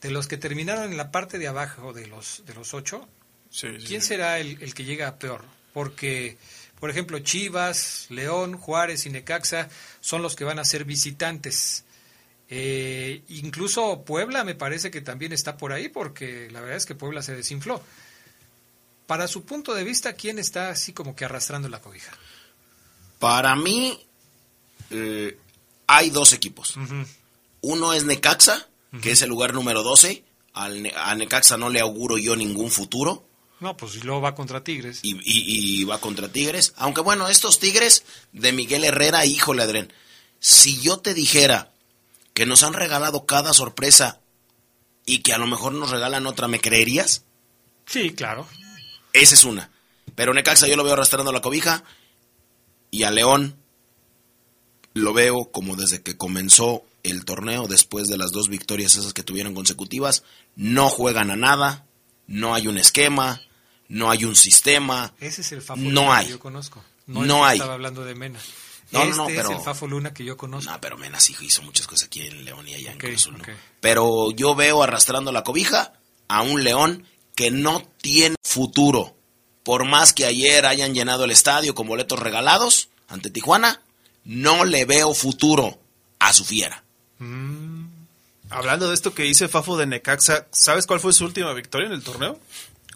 [0.00, 3.06] de los que terminaron en la parte de abajo de los, de los ocho,
[3.50, 4.08] Sí, ¿quién sí.
[4.08, 5.44] será el, el que llega peor?
[5.74, 6.38] Porque,
[6.80, 9.68] por ejemplo, Chivas, León, Juárez y Necaxa
[10.00, 11.84] son los que van a ser visitantes.
[12.48, 16.94] Eh, incluso Puebla me parece que también está por ahí porque la verdad es que
[16.94, 17.82] Puebla se desinfló.
[19.06, 22.12] Para su punto de vista, ¿quién está así como que arrastrando la cobija?
[23.18, 23.98] Para mí,
[24.90, 25.36] eh,
[25.86, 26.74] hay dos equipos.
[27.62, 28.68] Uno es Necaxa,
[29.00, 30.24] que es el lugar número 12.
[30.54, 33.26] Al Ne- a Necaxa no le auguro yo ningún futuro.
[33.60, 35.00] No, pues y luego va contra Tigres.
[35.02, 36.72] Y, y- y va contra Tigres.
[36.76, 39.92] Aunque bueno, estos Tigres de Miguel Herrera, híjole, Adrián.
[40.40, 41.71] Si yo te dijera
[42.34, 44.20] que nos han regalado cada sorpresa
[45.06, 47.24] y que a lo mejor nos regalan otra, ¿me creerías?
[47.86, 48.46] Sí, claro.
[49.12, 49.70] Esa es una.
[50.14, 51.84] Pero Necaxa yo lo veo arrastrando la cobija.
[52.90, 53.56] Y a León
[54.94, 59.22] lo veo como desde que comenzó el torneo, después de las dos victorias esas que
[59.22, 60.22] tuvieron consecutivas,
[60.54, 61.86] no juegan a nada,
[62.26, 63.40] no hay un esquema,
[63.88, 65.14] no hay un sistema.
[65.20, 66.26] Ese es el Fafo no hay.
[66.26, 66.84] que yo conozco.
[67.06, 67.58] No, hay.
[67.58, 68.38] Estaba hablando de Mena.
[68.92, 70.70] No, no, este no, pero- es el Fafo Luna que yo conozco.
[70.70, 73.14] No, pero Mena sí hizo muchas cosas aquí en León y allá en Ok, Cruz
[73.22, 73.42] Azul, ¿no?
[73.42, 73.48] ok.
[73.80, 75.92] Pero yo veo arrastrando la cobija
[76.28, 79.16] a un León que no tiene futuro.
[79.64, 83.80] Por más que ayer hayan llenado el estadio con boletos regalados ante Tijuana,
[84.24, 85.78] no le veo futuro
[86.18, 86.82] a su fiera.
[88.50, 91.94] Hablando de esto que dice Fafo de Necaxa, ¿sabes cuál fue su última victoria en
[91.94, 92.38] el torneo?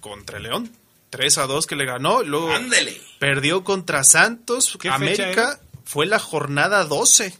[0.00, 0.70] Contra León.
[1.10, 2.22] 3 a 2 que le ganó.
[2.22, 3.00] Luego Ándele.
[3.18, 4.72] perdió contra Santos.
[4.80, 5.60] ¿Qué fecha América?
[5.86, 7.32] Fue la jornada 12.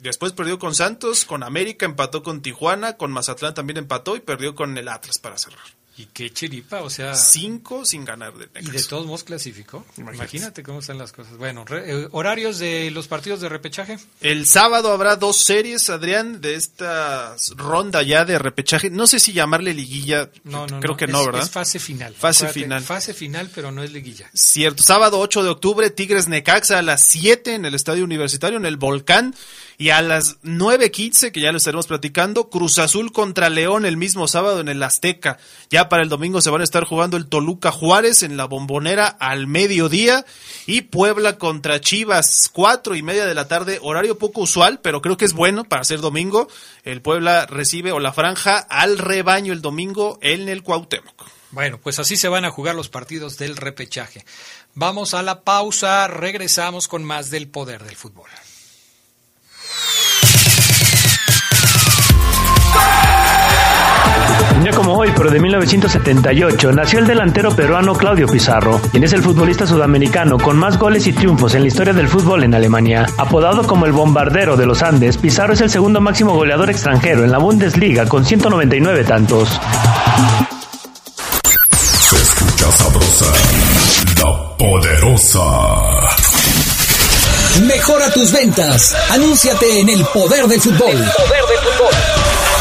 [0.00, 4.54] Después perdió con Santos, con América empató con Tijuana, con Mazatlán también empató y perdió
[4.54, 5.79] con el Atlas para cerrar.
[5.96, 7.14] Y qué chiripa, o sea.
[7.14, 8.72] Cinco sin ganar de Y Necaxa.
[8.72, 9.84] de todos modos clasificó.
[9.98, 10.16] Imagínate.
[10.16, 11.36] Imagínate cómo están las cosas.
[11.36, 13.98] Bueno, re- eh, horarios de los partidos de repechaje.
[14.22, 18.88] El sábado habrá dos series, Adrián, de esta ronda ya de repechaje.
[18.88, 20.30] No sé si llamarle liguilla.
[20.44, 20.96] No, no, Creo no.
[20.96, 21.42] que no, Es- ¿verdad?
[21.42, 22.14] Es fase final.
[22.14, 22.82] Fase Acuérdate, final.
[22.82, 24.30] Fase final, pero no es liguilla.
[24.32, 28.64] Cierto, sábado 8 de octubre, Tigres Necaxa a las 7 en el Estadio Universitario, en
[28.64, 29.34] el Volcán.
[29.80, 34.28] Y a las 9.15, que ya lo estaremos platicando, Cruz Azul contra León el mismo
[34.28, 35.38] sábado en el Azteca.
[35.70, 39.06] Ya para el domingo se van a estar jugando el Toluca Juárez en la Bombonera
[39.06, 40.26] al mediodía.
[40.66, 45.16] Y Puebla contra Chivas, cuatro y media de la tarde, horario poco usual, pero creo
[45.16, 46.48] que es bueno para ser domingo.
[46.84, 51.24] El Puebla recibe o la franja al rebaño el domingo en el Cuauhtémoc.
[51.52, 54.26] Bueno, pues así se van a jugar los partidos del repechaje.
[54.74, 58.28] Vamos a la pausa, regresamos con más del poder del fútbol.
[64.56, 69.12] Un día como hoy, pero de 1978, nació el delantero peruano Claudio Pizarro, quien es
[69.12, 73.06] el futbolista sudamericano con más goles y triunfos en la historia del fútbol en Alemania.
[73.16, 77.30] Apodado como el bombardero de los Andes, Pizarro es el segundo máximo goleador extranjero en
[77.30, 79.48] la Bundesliga con 199 tantos.
[82.00, 83.32] Se escucha sabrosa,
[84.18, 85.40] la poderosa.
[87.66, 88.96] Mejora tus ventas.
[89.10, 90.96] Anúnciate en el poder del fútbol.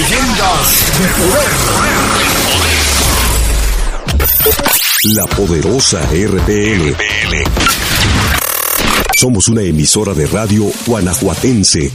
[0.00, 1.50] Leyendas de poder.
[5.14, 6.96] La poderosa RPL.
[9.14, 11.92] Somos una emisora de radio guanajuatense.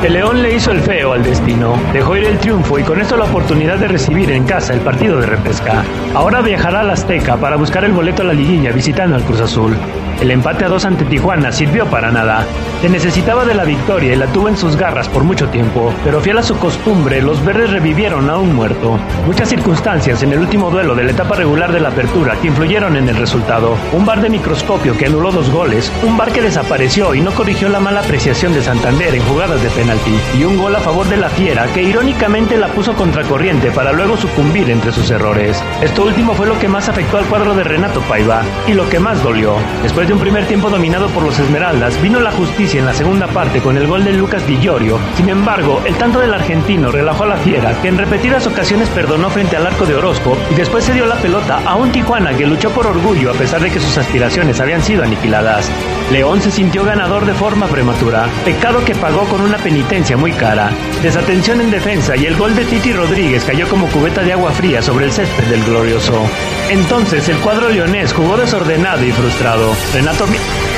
[0.03, 3.15] El León le hizo el feo al destino, dejó ir el triunfo y con esto
[3.15, 5.83] la oportunidad de recibir en casa el partido de repesca.
[6.13, 9.77] Ahora viajará al Azteca para buscar el boleto a la liguilla visitando al Cruz Azul.
[10.21, 12.45] El empate a dos ante Tijuana sirvió para nada.
[12.79, 16.21] Se necesitaba de la victoria y la tuvo en sus garras por mucho tiempo, pero
[16.21, 18.99] fiel a su costumbre, los verdes revivieron a un muerto.
[19.25, 23.09] Muchas circunstancias en el último duelo de la etapa regular de la apertura influyeron en
[23.09, 23.75] el resultado.
[23.93, 27.67] Un bar de microscopio que anuló dos goles, un bar que desapareció y no corrigió
[27.69, 31.17] la mala apreciación de Santander en jugadas de penalti, y un gol a favor de
[31.17, 35.63] la Fiera que irónicamente la puso contracorriente para luego sucumbir entre sus errores.
[35.81, 38.99] Esto último fue lo que más afectó al cuadro de Renato Paiva y lo que
[38.99, 39.55] más dolió.
[39.81, 43.61] Después un primer tiempo dominado por los Esmeraldas, vino la justicia en la segunda parte
[43.61, 44.99] con el gol de Lucas Di Llorio.
[45.15, 49.29] Sin embargo, el tanto del argentino relajó a la Fiera, que en repetidas ocasiones perdonó
[49.29, 52.45] frente al arco de Orozco y después se dio la pelota a un Tijuana que
[52.45, 55.69] luchó por orgullo a pesar de que sus aspiraciones habían sido aniquiladas.
[56.11, 60.71] León se sintió ganador de forma prematura, pecado que pagó con una penitencia muy cara.
[61.01, 64.81] Desatención en defensa y el gol de Titi Rodríguez cayó como cubeta de agua fría
[64.81, 66.21] sobre el césped del glorioso.
[66.71, 69.75] Entonces el cuadro leonés jugó desordenado y frustrado.
[69.93, 70.25] Renato,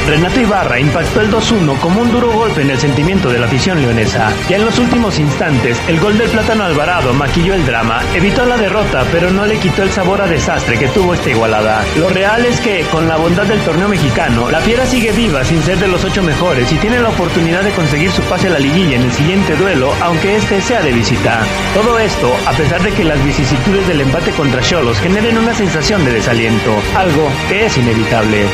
[0.07, 3.81] Renato Ibarra impactó el 2-1 como un duro golpe en el sentimiento de la afición
[3.81, 4.33] leonesa.
[4.49, 8.57] Ya en los últimos instantes, el gol del Plátano Alvarado maquilló el drama, evitó la
[8.57, 11.85] derrota, pero no le quitó el sabor a desastre que tuvo esta igualada.
[11.97, 15.63] Lo real es que, con la bondad del torneo mexicano, la Fiera sigue viva sin
[15.63, 18.59] ser de los ocho mejores y tiene la oportunidad de conseguir su pase a la
[18.59, 21.39] liguilla en el siguiente duelo, aunque este sea de visita.
[21.73, 26.03] Todo esto, a pesar de que las vicisitudes del empate contra Cholos generen una sensación
[26.03, 28.45] de desaliento, algo que es inevitable.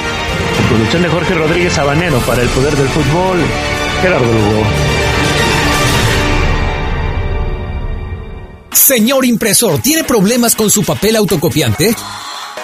[0.70, 3.40] producción de Jorge Rodríguez Sabanero para el poder del fútbol,
[4.02, 4.64] Gerardo Lugo.
[8.74, 11.96] Señor impresor, ¿tiene problemas con su papel autocopiante?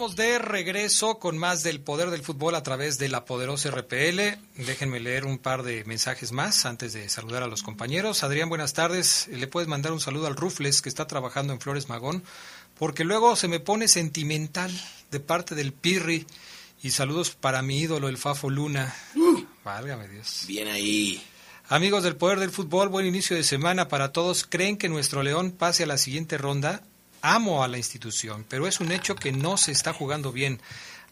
[0.00, 4.38] Estamos de regreso con más del poder del fútbol a través de la poderosa RPL.
[4.56, 8.24] Déjenme leer un par de mensajes más antes de saludar a los compañeros.
[8.24, 9.28] Adrián, buenas tardes.
[9.30, 12.24] Le puedes mandar un saludo al Rufles que está trabajando en Flores Magón,
[12.78, 14.72] porque luego se me pone sentimental
[15.10, 16.26] de parte del Pirri.
[16.82, 18.96] Y saludos para mi ídolo, el Fafo Luna.
[19.14, 20.44] Uh, Válgame Dios.
[20.46, 21.22] Bien ahí.
[21.68, 24.46] Amigos del Poder del Fútbol, buen inicio de semana para todos.
[24.48, 26.82] ¿Creen que nuestro León pase a la siguiente ronda?
[27.22, 30.60] Amo a la institución, pero es un hecho que no se está jugando bien.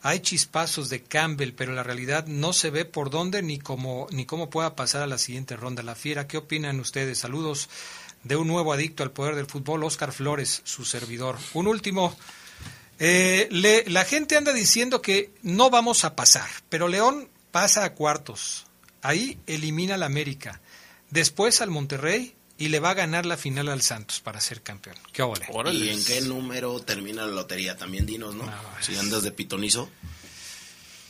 [0.02, 4.26] Hay chispazos de Campbell, pero la realidad no se ve por dónde ni cómo, ni
[4.26, 5.82] cómo pueda pasar a la siguiente ronda.
[5.82, 7.18] La Fiera, ¿qué opinan ustedes?
[7.18, 7.68] Saludos
[8.22, 11.36] de un nuevo adicto al poder del fútbol, Oscar Flores, su servidor.
[11.54, 12.16] Un último.
[13.00, 13.48] Eh,
[13.88, 18.66] la gente anda diciendo que no vamos a pasar, pero León pasa a cuartos.
[19.02, 20.60] Ahí elimina al América.
[21.10, 24.96] Después al Monterrey y le va a ganar la final al Santos para ser campeón.
[25.12, 25.46] ¿Qué ole?
[25.72, 27.76] ¿Y en qué número termina la lotería?
[27.76, 28.44] También dinos, ¿no?
[28.80, 29.88] si andas de pitonizo.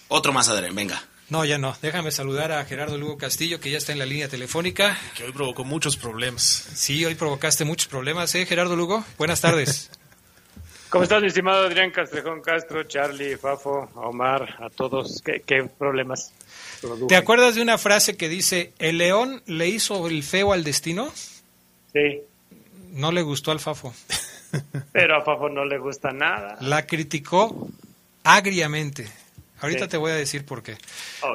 [0.08, 1.02] Otro más, Adrián, venga.
[1.30, 1.76] No, ya no.
[1.82, 4.98] Déjame saludar a Gerardo Lugo Castillo, que ya está en la línea telefónica.
[5.16, 6.42] Que hoy provocó muchos problemas.
[6.74, 9.04] Sí, hoy provocaste muchos problemas, ¿eh, Gerardo Lugo?
[9.18, 9.90] Buenas tardes.
[10.88, 15.20] ¿Cómo estás, mi estimado Adrián Castrejón Castro, Charlie, Fafo, Omar, a todos?
[15.22, 16.32] ¿Qué, qué problemas?
[17.08, 21.12] ¿Te acuerdas de una frase que dice, el león le hizo el feo al destino?
[21.92, 22.22] Sí.
[22.92, 23.92] No le gustó al Fafo.
[24.92, 26.56] Pero a Fafo no le gusta nada.
[26.60, 27.68] La criticó
[28.24, 29.06] agriamente.
[29.60, 30.76] Ahorita te voy a decir por qué.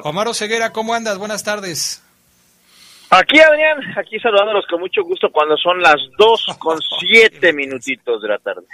[0.02, 1.18] Omar Ceguera, ¿cómo andas?
[1.18, 2.02] Buenas tardes.
[3.10, 8.28] Aquí, Adrián, aquí saludándolos con mucho gusto cuando son las dos con siete minutitos de
[8.28, 8.66] la tarde.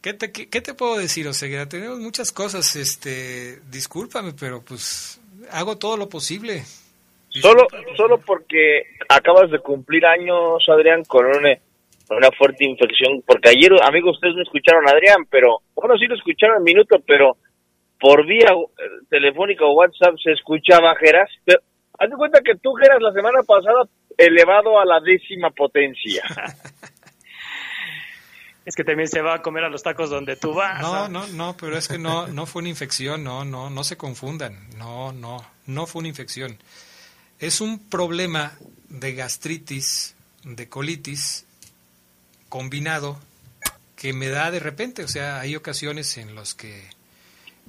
[0.00, 1.68] ¿Qué te, qué, te puedo decir, Oseguera?
[1.68, 5.20] Tenemos muchas cosas, este, discúlpame, pero pues
[5.50, 6.64] hago todo lo posible.
[7.28, 7.66] Solo,
[7.96, 11.56] solo porque acabas de cumplir años, Adrián, con una,
[12.10, 16.14] una fuerte infección, porque ayer, amigos, ustedes no escucharon a Adrián, pero, bueno, sí lo
[16.14, 17.36] escucharon en minuto, pero
[17.98, 21.30] por vía eh, telefónica o WhatsApp se escuchaba Geras.
[21.44, 21.60] Pero,
[21.98, 23.84] haz de cuenta que tú, Geras, la semana pasada
[24.16, 26.22] elevado a la décima potencia.
[28.64, 30.80] es que también se va a comer a los tacos donde tú vas.
[30.80, 33.96] No, no, no, pero es que no, no fue una infección, no, no, no se
[33.96, 36.58] confundan, no, no, no fue una infección.
[37.38, 38.52] Es un problema
[38.88, 41.46] de gastritis, de colitis
[42.48, 43.18] combinado
[43.96, 46.82] que me da de repente, o sea, hay ocasiones en los que,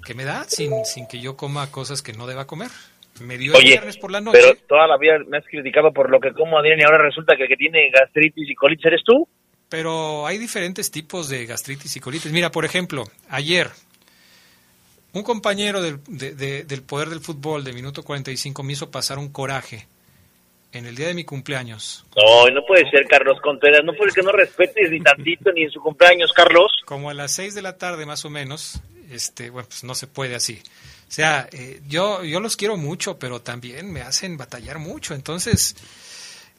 [0.05, 2.70] que me da sin, sin que yo coma cosas que no deba comer.
[3.22, 4.39] Me dio el viernes por la noche.
[4.39, 7.36] Pero toda la vida me has criticado por lo que como Adrián y ahora resulta
[7.36, 9.28] que el que tiene gastritis y colitis eres tú.
[9.70, 12.32] Pero hay diferentes tipos de gastritis y colitis.
[12.32, 13.70] Mira, por ejemplo, ayer
[15.18, 19.88] un compañero del, del poder del fútbol de minuto 45 me hizo pasar un coraje
[20.72, 22.05] en el día de mi cumpleaños.
[22.15, 23.82] No, no puede ser, Carlos Contreras.
[23.84, 26.72] No puede que no respetes ni tantito ni en su cumpleaños, Carlos.
[26.86, 30.07] Como a las 6 de la tarde, más o menos, este, bueno, pues no se
[30.07, 30.61] puede así.
[31.07, 35.15] O sea, eh, yo, yo los quiero mucho, pero también me hacen batallar mucho.
[35.15, 35.76] Entonces,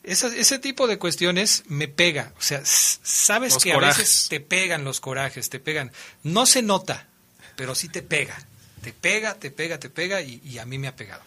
[0.03, 2.33] ese tipo de cuestiones me pega.
[2.39, 5.93] O sea, sabes que a veces te pegan los corajes, te pegan.
[6.23, 7.09] No se nota,
[7.59, 8.39] pero sí te pega.
[8.83, 11.21] Te pega, te pega, te pega y, a mí me ha pegado.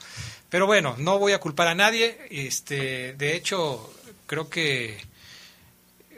[0.50, 2.18] Pero bueno, no voy a culpar a nadie.
[2.30, 3.94] Este, de hecho,
[4.28, 4.98] creo que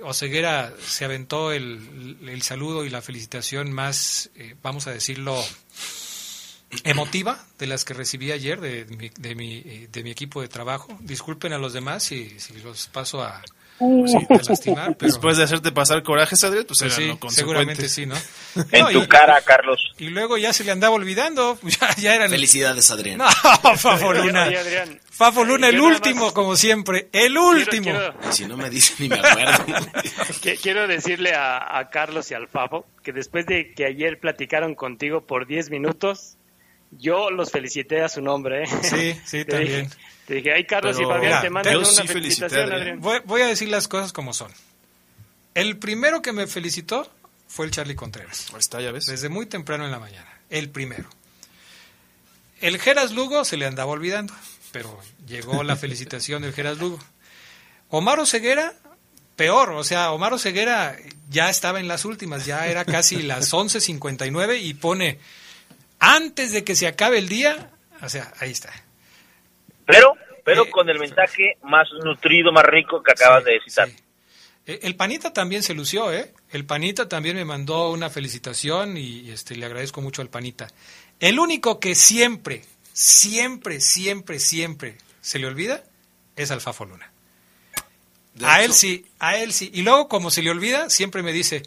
[0.03, 5.43] Oseguera se aventó el, saludo y la felicitación más, eh, vamos a decirlo,
[6.84, 9.62] emotiva de las que recibí ayer de, mi, de, mi,
[9.92, 10.98] de mi equipo de trabajo.
[11.02, 13.42] Disculpen a los demás si, si los paso a,
[13.80, 14.96] sí, a lastimar.
[14.98, 15.12] Pero...
[15.12, 18.16] Después de hacerte pasar corajes, Adrián, pues, pues sí, seguramente sí, ¿no?
[18.72, 19.80] En no, tu y, cara, Carlos.
[19.98, 21.58] Y luego ya se le andaba olvidando.
[21.82, 22.30] Ya, ya eran...
[22.30, 23.18] Felicidades, Adrián.
[23.20, 23.30] No,
[23.78, 24.50] Fafo Luna.
[25.10, 27.08] Fafo Luna, el último, más- como siempre.
[27.12, 27.86] El último.
[27.92, 29.66] quiero- Si no me dice ni me acuerdo.
[30.62, 35.22] Quiero decirle a, a Carlos y al Fafo que después de que ayer platicaron contigo
[35.26, 36.38] por 10 minutos,
[37.00, 38.64] yo los felicité a su nombre.
[38.64, 38.68] ¿eh?
[38.84, 39.86] Sí, sí, Te también.
[39.86, 42.80] dije- Te dije, ay, Carlos Pero, y Fabián, mira, te mandan una sí felicitación, Adrián.
[42.80, 43.00] Adrián.
[43.02, 44.52] Voy, voy a decir las cosas como son.
[45.54, 47.12] El primero que me felicitó
[47.48, 48.48] fue el Charlie Contreras.
[48.54, 49.06] Ahí está, ya ves.
[49.06, 50.28] Desde muy temprano en la mañana.
[50.50, 51.10] El primero.
[52.62, 54.34] El Geras Lugo se le andaba olvidando,
[54.72, 57.00] pero llegó la felicitación del Geras Lugo.
[57.89, 58.74] Omar Ceguera,
[59.36, 60.96] peor, o sea, Omar Ceguera
[61.30, 65.20] ya estaba en las últimas, ya era casi las 11.59 y pone,
[66.04, 68.72] antes de que se acabe el día, o sea, ahí está.
[69.86, 73.89] Pero, pero con el mensaje más nutrido, más rico que acabas de citar.
[74.66, 76.34] Eh, El Panita también se lució, ¿eh?
[76.51, 80.68] El Panita también me mandó una felicitación y, este, le agradezco mucho al Panita.
[81.20, 85.84] El único que siempre, siempre, siempre, siempre se le olvida
[86.36, 87.12] es al Fafo Luna.
[88.34, 89.70] De a hecho- él sí, a él sí.
[89.74, 91.64] Y luego, como se le olvida, siempre me dice,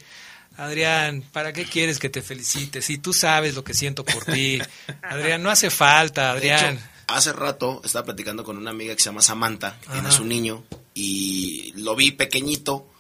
[0.57, 2.81] Adrián, ¿para qué quieres que te felicite?
[2.83, 4.59] Si tú sabes lo que siento por ti.
[5.03, 6.77] Adrián, no hace falta, Adrián.
[6.77, 10.17] hecho, hace rato estaba platicando con una amiga que se llama Samantha, que tiene Ajá.
[10.17, 12.91] su niño, y lo vi pequeñito,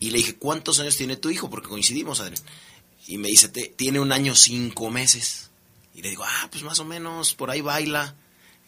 [0.00, 1.50] y le dije, ¿cuántos años tiene tu hijo?
[1.50, 2.42] Porque coincidimos, Adrián.
[3.06, 5.50] Y me dice, "Te- tiene un año cinco meses.
[5.94, 8.14] Y le digo, ah, pues más o menos, por ahí baila.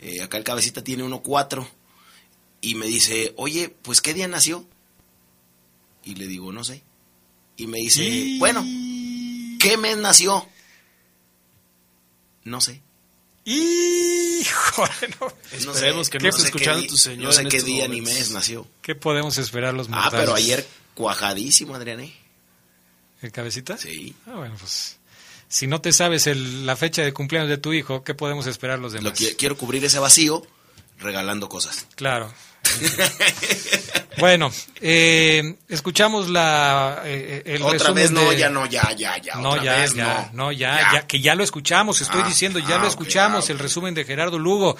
[0.00, 1.66] Eh, acá el cabecita tiene uno cuatro.
[2.60, 4.66] Y me dice, oye, pues ¿qué día nació?
[6.04, 6.82] Y le digo, no sé.
[7.56, 8.62] Y me dice, Y- bueno,
[9.60, 10.48] ¿qué mes nació?
[12.44, 12.82] No sé.
[13.44, 14.90] Híjole,
[15.20, 15.26] no.
[15.64, 18.00] No Esperemos que no esté qué escuchando tu señor No sé en qué día ni
[18.00, 18.66] mes nació.
[18.82, 20.20] ¿Qué podemos esperar los Ah, mortales?
[20.20, 22.00] pero ayer cuajadísimo, Adrián.
[22.00, 22.14] ¿eh?
[23.22, 23.76] ¿El cabecita?
[23.78, 24.14] Sí.
[24.26, 24.98] Ah, bueno, pues
[25.48, 28.78] si no te sabes el- la fecha de cumpleaños de tu hijo, ¿qué podemos esperar
[28.78, 29.18] los demás?
[29.20, 30.46] Lo qui- quiero cubrir ese vacío
[30.98, 31.86] regalando cosas.
[31.94, 32.32] Claro.
[34.18, 39.34] bueno, eh, escuchamos la eh, el Otra vez no, de- ya no, ya, ya, ya.
[39.36, 40.44] No, otra ya, vez ya, no.
[40.46, 40.92] no, ya, Ya.
[41.00, 43.58] ya, que ya lo escuchamos, estoy Ah, diciendo, ya ah, lo ok, escuchamos, ah, el
[43.58, 44.76] resumen de Gerardo Lugo.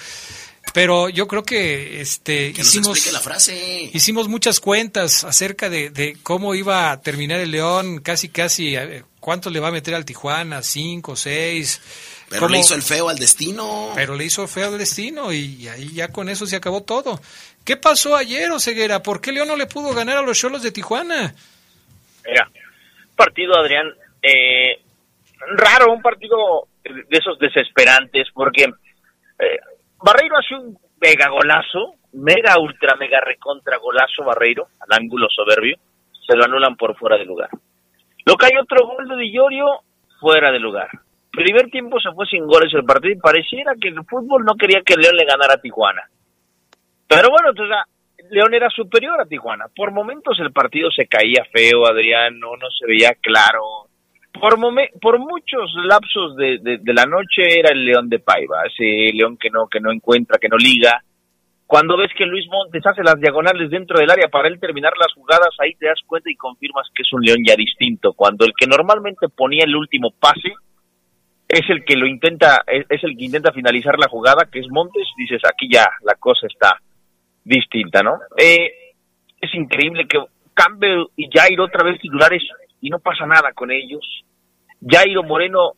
[0.73, 3.91] Pero yo creo que este Que hicimos la frase.
[3.93, 9.05] hicimos muchas cuentas acerca de, de cómo iba a terminar el León, casi casi eh,
[9.21, 11.81] cuánto le va a meter al Tijuana, cinco, seis.
[12.29, 13.93] Pero cómo- le hizo el feo al destino.
[13.95, 17.21] pero le hizo feo el destino y, y ahí ya con eso se acabó todo.
[17.65, 19.03] ¿Qué pasó ayer, Oseguera?
[19.03, 21.35] ¿Por qué León no le pudo ganar a los Cholos de Tijuana?
[22.27, 22.51] Mira,
[23.17, 23.87] partido, Adrián,
[24.23, 24.81] eh,
[25.57, 26.37] raro, un partido
[26.85, 29.59] de esos desesperantes, porque eh,
[29.99, 35.77] Barreiro hace un mega golazo, mega, ultra, mega recontra golazo Barreiro, al ángulo soberbio,
[36.27, 37.49] se lo anulan por fuera de lugar.
[38.27, 39.67] Lo que hay otro gol de Di Llorio,
[40.21, 40.89] fuera de lugar.
[41.35, 44.83] Primer tiempo se fue sin goles el partido y pareciera que el fútbol no quería
[44.83, 46.03] que León le ganara a Tijuana.
[47.09, 47.85] Pero bueno, ah,
[48.31, 49.67] León era superior a Tijuana.
[49.75, 53.63] Por momentos el partido se caía feo, Adrián, no, se veía claro.
[54.33, 54.59] Por,
[55.01, 59.37] por muchos lapsos de, de- de la noche era el León de Paiva, ese León
[59.37, 61.03] que no, que no encuentra, que no liga.
[61.67, 65.13] Cuando ves que Luis Montes hace las diagonales dentro del área para él terminar las
[65.15, 68.13] jugadas, ahí te das cuenta y confirmas que es un León ya distinto.
[68.13, 70.53] Cuando el que normalmente ponía el último pase
[71.59, 74.67] es el que lo intenta, es, es el que intenta finalizar la jugada, que es
[74.71, 76.79] Montes, dices, aquí ya la cosa está
[77.45, 78.19] distinta, ¿no?
[78.37, 78.71] Eh,
[79.41, 80.19] es increíble que
[80.55, 82.43] Campbell y Jairo otra vez titulares
[82.81, 84.01] y no pasa nada con ellos.
[84.87, 85.73] Jairo Moreno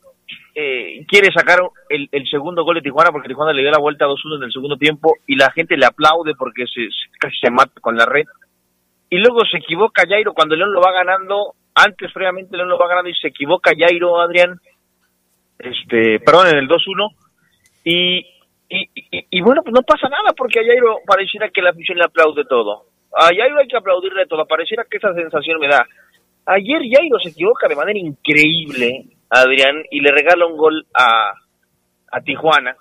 [0.55, 4.37] eh, quiere sacar el, segundo gol de Tijuana porque Tijuana le dio la vuelta 2-1
[4.39, 7.81] en el segundo tiempo y la gente le aplaude porque se, se- casi se mata
[7.81, 8.25] con la red.
[9.09, 12.89] Y luego se equivoca Jairo cuando León lo va ganando, antes previamente León lo va
[12.89, 14.59] ganando y se equivoca Jairo, Adrián,
[15.59, 17.15] este, perdón, en el 2-1
[17.85, 18.19] y,
[18.69, 21.99] y, y, y bueno, pues no pasa nada porque a Jairo pareciera que la afición
[21.99, 22.87] le aplaude todo.
[23.15, 25.87] A Jairo hay que aplaudirle todo, pareciera que esa sensación me da.
[26.47, 31.33] Ayer Jairo se equivoca de manera increíble, Adrián, y le regala un gol a,
[32.13, 32.77] a Tijuana.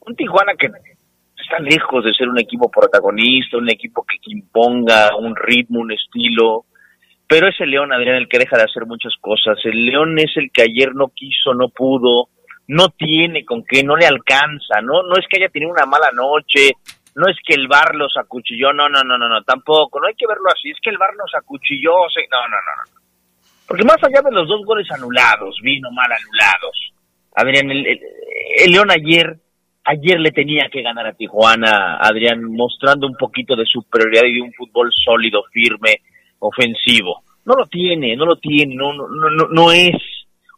[0.00, 5.34] Un Tijuana que está lejos de ser un equipo protagonista, un equipo que, imponga un
[5.34, 6.66] ritmo, un estilo.
[7.30, 9.56] Pero es el León, Adrián, el que deja de hacer muchas cosas.
[9.64, 12.28] El León es el que ayer no quiso, no pudo,
[12.66, 14.80] no tiene con qué, no le alcanza.
[14.82, 16.72] No, no es que haya tenido una mala noche,
[17.14, 20.00] no es que el bar los acuchilló, no, no, no, no, no, tampoco.
[20.00, 22.74] No hay que verlo así, es que el bar los acuchilló, sí, no, no, no,
[22.82, 23.00] no.
[23.68, 26.92] Porque más allá de los dos goles anulados, vino mal anulados.
[27.36, 28.00] Adrián, el, el-
[28.64, 29.36] el León ayer,
[29.84, 34.42] ayer le tenía que ganar a Tijuana, Adrián, mostrando un poquito de superioridad y de
[34.42, 36.00] un fútbol sólido, firme,
[36.40, 37.22] ofensivo.
[37.44, 39.96] No lo tiene, no lo tiene, no, no, no, no es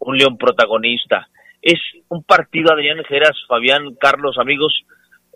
[0.00, 1.28] un León protagonista.
[1.60, 1.78] Es
[2.08, 4.72] un partido, Adrián Geras, Fabián, Carlos, amigos,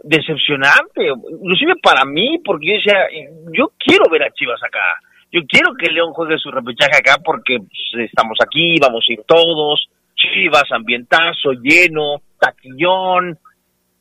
[0.03, 5.01] decepcionante, inclusive para mí, porque yo decía, yo quiero ver a Chivas acá,
[5.33, 9.21] yo quiero que León juegue su repechaje acá porque pues, estamos aquí, vamos a ir
[9.27, 13.39] todos, Chivas, ambientazo, lleno, taquillón,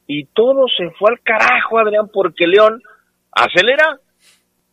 [0.07, 2.81] y todo se fue al carajo, Adrián, porque León
[3.31, 3.97] acelera,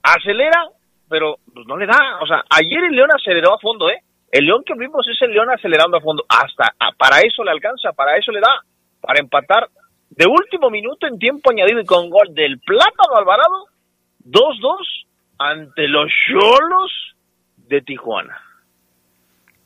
[0.03, 0.69] acelera,
[1.13, 4.01] pero pues, no le da, o sea, ayer el León aceleró a fondo, ¿eh?
[4.31, 7.93] El León que vimos es el León acelerando a fondo, hasta para eso le alcanza,
[7.93, 8.65] para eso le da,
[9.03, 9.69] para empatar
[10.09, 13.67] de último minuto en tiempo añadido y con gol del Plátano Alvarado,
[14.25, 15.07] 2-2
[15.39, 17.15] ante los Cholos
[17.69, 18.41] de Tijuana.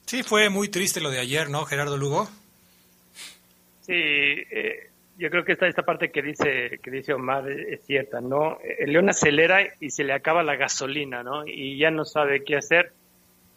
[0.04, 2.26] Sí, fue muy triste lo de ayer, ¿no, Gerardo Lugo?
[3.82, 8.20] Sí, eh, yo creo que esta, esta parte que dice, que dice Omar es, cierta,
[8.20, 8.58] ¿no?
[8.78, 11.46] El León acelera y se le acaba la gasolina, ¿no?
[11.46, 12.92] Y ya no sabe qué hacer.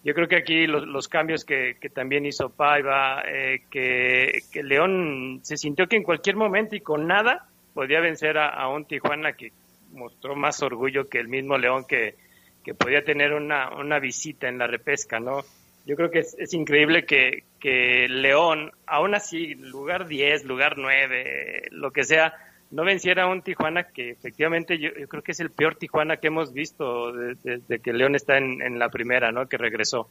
[0.03, 5.41] Yo creo que aquí los, cambios que, que, también hizo Paiva, eh, que, que, León
[5.43, 9.33] se sintió que en cualquier momento y con nada podía vencer a, a, un Tijuana
[9.33, 9.51] que
[9.91, 12.15] mostró más orgullo que el mismo León que,
[12.63, 15.41] que podía tener una, una visita en la repesca, ¿no?
[15.89, 22.03] Yo creo que es, increíble que, León, aún así, lugar 10, lugar 9, lo que
[22.03, 22.31] sea,
[22.69, 26.27] no venciera a un Tijuana que efectivamente yo, creo que es el peor Tijuana que
[26.27, 29.49] hemos visto desde de, que León está en, la primera, ¿no?
[29.49, 30.07] Que regresó.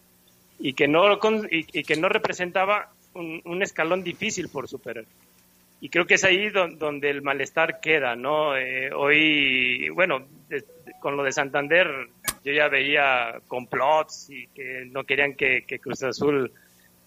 [0.58, 1.16] Y que no,
[1.48, 5.04] y, y que no representaba un, un, escalón difícil por superar.
[5.80, 8.56] Y creo que es ahí don, donde el malestar queda, ¿no?
[8.56, 10.26] Eh, hoy, bueno,
[10.98, 11.86] con lo de Santander,
[12.44, 16.52] yo ya veía complots y que no querían que, que Cruz Azul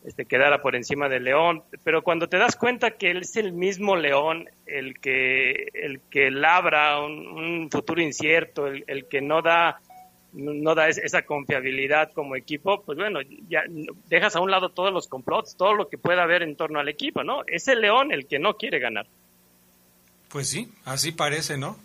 [0.04, 3.54] este, quedara por encima del León, pero cuando te das cuenta que él es el
[3.54, 9.44] mismo León, el que, el que labra un, un futuro incierto, el, el, que no
[9.44, 9.80] da,
[10.34, 13.62] no da esa confiabilidad como equipo, pues bueno, ya
[14.10, 16.90] dejas a un lado todos los complots, todo lo que pueda haber en torno al
[16.90, 17.44] equipo, ¿no?
[17.46, 19.06] Es el León el que no quiere ganar.
[20.30, 21.78] Pues sí, así parece, ¿no?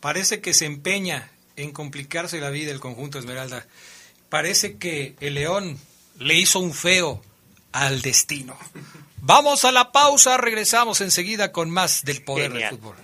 [0.00, 3.66] Parece que se empeña en complicarse la vida el conjunto Esmeralda.
[4.28, 5.78] Parece que el León
[6.18, 7.22] le hizo un feo
[7.72, 8.56] al destino.
[9.18, 12.70] Vamos a la pausa, regresamos enseguida con más del poder Genial.
[12.70, 12.96] del fútbol.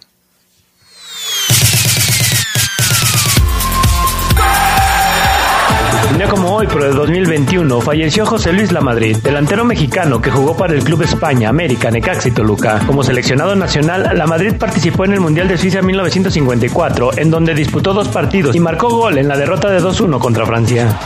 [6.23, 10.75] Día como hoy, pero de 2021, falleció José Luis Lamadrid, delantero mexicano que jugó para
[10.75, 12.81] el Club España, América, Necaxa y Toluca.
[12.87, 18.09] Como seleccionado nacional, Lamadrid participó en el Mundial de Suiza 1954, en donde disputó dos
[18.09, 20.97] partidos y marcó gol en la derrota de 2-1 contra Francia.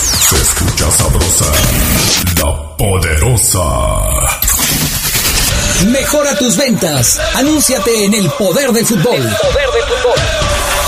[0.00, 1.52] Se escucha sabrosa,
[2.36, 3.60] la poderosa.
[5.88, 7.20] Mejora tus ventas.
[7.34, 9.16] Anúnciate en el poder del fútbol.
[9.16, 10.43] El poder del fútbol.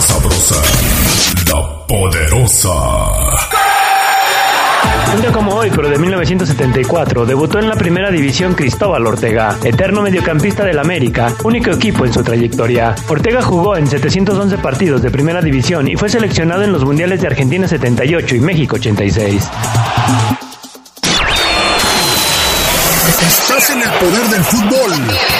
[0.00, 0.62] Sabrosa,
[1.48, 2.68] la poderosa.
[5.14, 10.00] Un día como hoy, pero de 1974, debutó en la primera división Cristóbal Ortega, eterno
[10.00, 12.94] mediocampista del América, único equipo en su trayectoria.
[13.08, 17.26] Ortega jugó en 711 partidos de primera división y fue seleccionado en los mundiales de
[17.26, 19.48] Argentina 78 y México 86.
[23.26, 25.39] Estás en el poder del fútbol.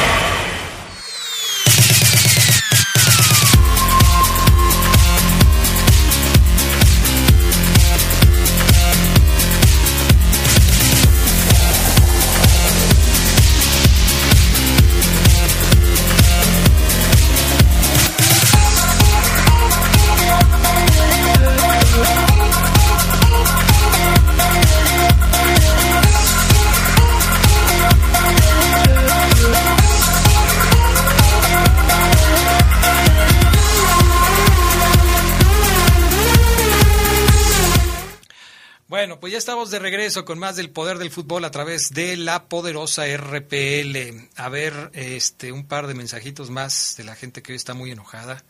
[39.51, 44.29] Estamos de regreso con más del poder del fútbol a través de la poderosa RPL.
[44.37, 47.91] A ver, este, un par de mensajitos más de la gente que hoy está muy
[47.91, 48.45] enojada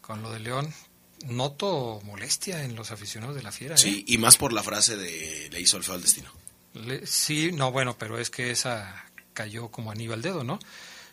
[0.00, 0.74] con lo de León.
[1.26, 3.76] Noto molestia en los aficionados de la fiera.
[3.76, 3.78] ¿eh?
[3.78, 6.28] Sí, y más por la frase de le hizo el feo al destino.
[6.74, 10.58] Le- sí, no, bueno, pero es que esa cayó como anillo al dedo, ¿no?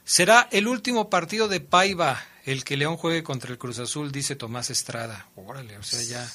[0.03, 4.35] Será el último partido de Paiva el que León juegue contra el Cruz Azul, dice
[4.35, 5.27] Tomás Estrada.
[5.35, 6.33] Órale, o sea, ya.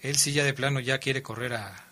[0.00, 1.88] Él sí ya de plano ya quiere correr a,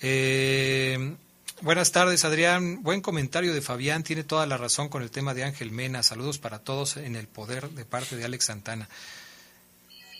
[0.00, 1.14] Eh,
[1.60, 2.82] buenas tardes, Adrián.
[2.82, 4.02] Buen comentario de Fabián.
[4.02, 6.02] Tiene toda la razón con el tema de Ángel Mena.
[6.02, 8.88] Saludos para todos en el poder de parte de Alex Santana.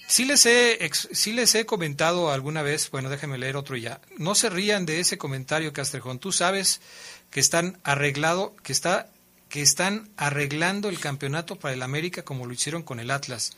[0.07, 0.79] Sí les he,
[1.27, 3.99] les he comentado alguna vez, bueno, déjenme leer otro ya.
[4.19, 6.19] No se rían de ese comentario, Castrejón.
[6.19, 6.83] Tú sabes
[7.31, 9.09] que están arreglado, que está,
[9.49, 13.53] que están arreglando el campeonato para el América como lo hicieron con el Atlas.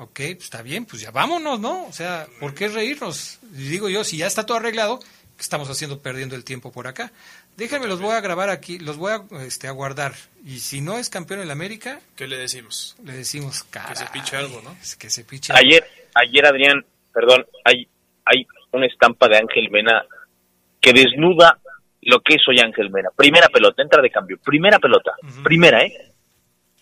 [0.00, 1.84] Ok, pues está bien, pues ya vámonos, ¿no?
[1.84, 3.38] O sea, ¿por qué reírnos?
[3.52, 6.86] Y digo yo, si ya está todo arreglado, ¿qué estamos haciendo perdiendo el tiempo por
[6.86, 7.12] acá?
[7.58, 10.14] Déjenme, los voy a grabar aquí, los voy a, este, a guardar.
[10.42, 12.96] Y si no es campeón el América, ¿Qué le decimos?
[13.04, 14.74] le decimos, Que se piche algo, ¿no?
[14.98, 16.82] que se piche Ayer, ayer Adrián,
[17.12, 17.86] perdón, hay,
[18.24, 20.02] hay una estampa de Ángel Mena
[20.80, 21.58] que desnuda
[22.00, 23.10] lo que es hoy Ángel Mena.
[23.14, 24.38] Primera pelota, entra de cambio.
[24.42, 25.12] Primera pelota,
[25.44, 25.92] primera, ¿eh?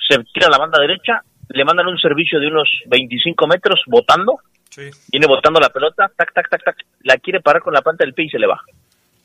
[0.08, 4.40] Se tira a la banda derecha, le mandan un servicio de unos 25 metros botando,
[4.76, 8.14] viene botando la pelota, tac, tac, tac, tac, la quiere parar con la planta del
[8.14, 8.60] pie y se le va.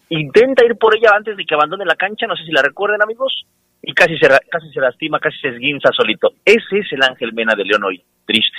[0.09, 3.01] Intenta ir por ella antes de que abandone la cancha, no sé si la recuerden
[3.01, 3.45] amigos,
[3.81, 6.33] y casi se, casi se lastima, casi se esguinza solito.
[6.45, 8.57] Ese es el Ángel Mena de León hoy, triste.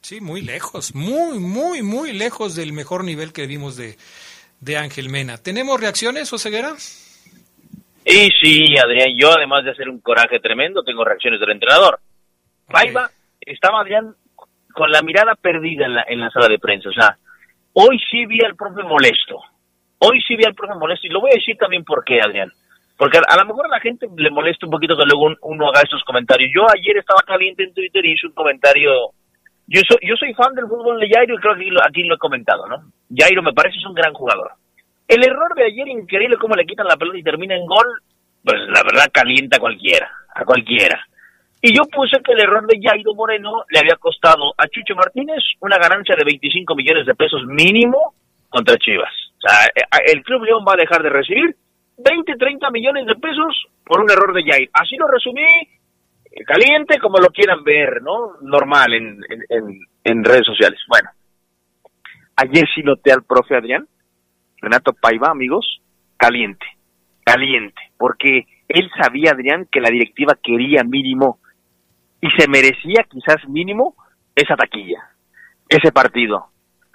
[0.00, 3.96] Sí, muy lejos, muy, muy, muy lejos del mejor nivel que vimos de,
[4.60, 5.38] de Ángel Mena.
[5.38, 6.74] ¿Tenemos reacciones, Oseguera?
[8.04, 11.98] Y sí, Adrián, yo además de hacer un coraje tremendo, tengo reacciones del entrenador.
[12.66, 13.08] Paiva
[13.40, 14.14] estaba, Adrián,
[14.72, 16.88] con la mirada perdida en la, en la sala de prensa.
[16.88, 17.16] O sea,
[17.74, 19.40] hoy sí vi al profe molesto.
[19.98, 21.06] Hoy sí vi al profe molesto.
[21.06, 22.50] Y lo voy a decir también por qué, Adrián.
[22.96, 25.68] Porque a, lo mejor a la gente le molesta un poquito que luego un- uno
[25.68, 26.50] haga estos comentarios.
[26.54, 28.90] Yo ayer estaba caliente en Twitter y hice un comentario.
[29.66, 32.02] Yo soy, yo soy fan del fútbol de Jairo y creo que aquí lo, aquí
[32.04, 32.84] lo he comentado, ¿no?
[33.16, 34.52] Jairo me parece es un gran jugador.
[35.08, 37.86] El error de ayer, increíble cómo le quitan la pelota y termina en gol,
[38.44, 41.04] pues la verdad calienta a cualquiera, a cualquiera.
[41.66, 45.42] Y yo puse que el error de Jairo Moreno le había costado a Chucho Martínez
[45.60, 48.12] una ganancia de 25 millones de pesos mínimo
[48.50, 49.08] contra Chivas.
[49.38, 51.56] O sea, eh, el Club León va a dejar de recibir
[51.96, 54.68] 20, 30 millones de pesos por un error de Jair.
[54.74, 58.32] Así lo resumí, eh, caliente, como lo quieran ver, ¿no?
[58.42, 60.78] Normal en, en- en redes sociales.
[60.86, 61.08] Bueno,
[62.36, 63.86] ayer sí noté al profe Adrián,
[64.60, 65.80] Renato Paiva, amigos,
[66.18, 66.66] caliente,
[67.24, 71.38] caliente, porque él sabía, Adrián, que la directiva quería mínimo
[72.24, 73.94] y se merecía quizás mínimo
[74.34, 75.10] esa taquilla,
[75.68, 76.46] ese partido.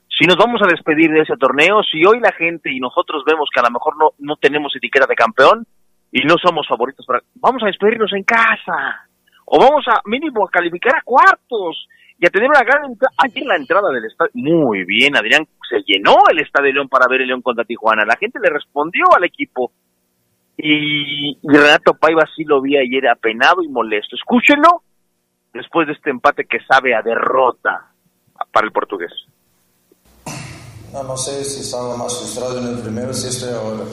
[0.10, 3.48] Si nos vamos a despedir de ese torneo, si hoy la gente y nosotros vemos
[3.54, 5.68] que a lo mejor no, no tenemos etiqueta de campeón
[6.12, 9.08] y no somos favoritos, para, vamos a despedirnos en casa
[9.46, 13.14] o vamos a mínimo a calificar a cuartos y a tener una gran entrada.
[13.24, 17.22] Ayer la entrada del estadio, muy bien, Adrián, se llenó el estadio León para ver
[17.22, 18.04] el León contra Tijuana.
[18.04, 19.74] La gente le respondió al equipo.
[20.58, 24.16] Y, y Renato Paiva sí lo vi ayer apenado y molesto.
[24.16, 24.82] Escúchenlo
[25.54, 27.92] después de este empate que sabe a derrota
[28.52, 29.12] para el portugués.
[30.94, 33.84] No, no sé si estaba más frustrado en el primero, si estoy ahora,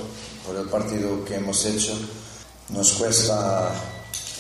[0.47, 1.93] por el partido que hemos hecho.
[2.71, 3.71] Nos cuesta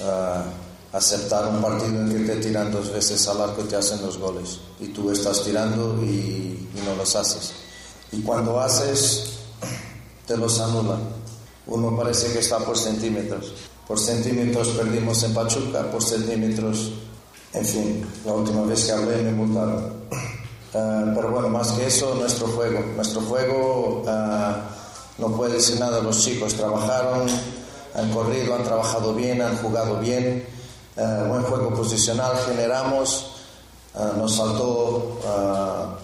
[0.03, 0.45] ah,
[0.93, 4.19] aceptar un partido en que te tiran dos veces al arco y te hacen los
[4.19, 4.61] goles.
[4.81, 7.55] Y tú estás tirando y, y no los haces.
[8.12, 9.45] Y cuando haces,
[10.27, 11.01] te los anulan.
[11.67, 13.53] Uno parece que está por centímetros.
[13.87, 16.93] Por centímetros perdimos en Pachuca, por centímetros,
[17.57, 19.90] en fin, la última vez que hablé me multaron.
[20.74, 22.80] Ah, pero bueno, más que eso, nuestro juego.
[22.94, 24.61] Nuestro juego ah,
[25.16, 26.02] no puede decir nada.
[26.02, 27.26] Los chicos trabajaron,
[27.94, 30.44] han corrido, han trabajado bien, han jugado bien.
[30.98, 33.32] Ah, buen juego posicional, generamos.
[34.18, 35.18] Nos faltó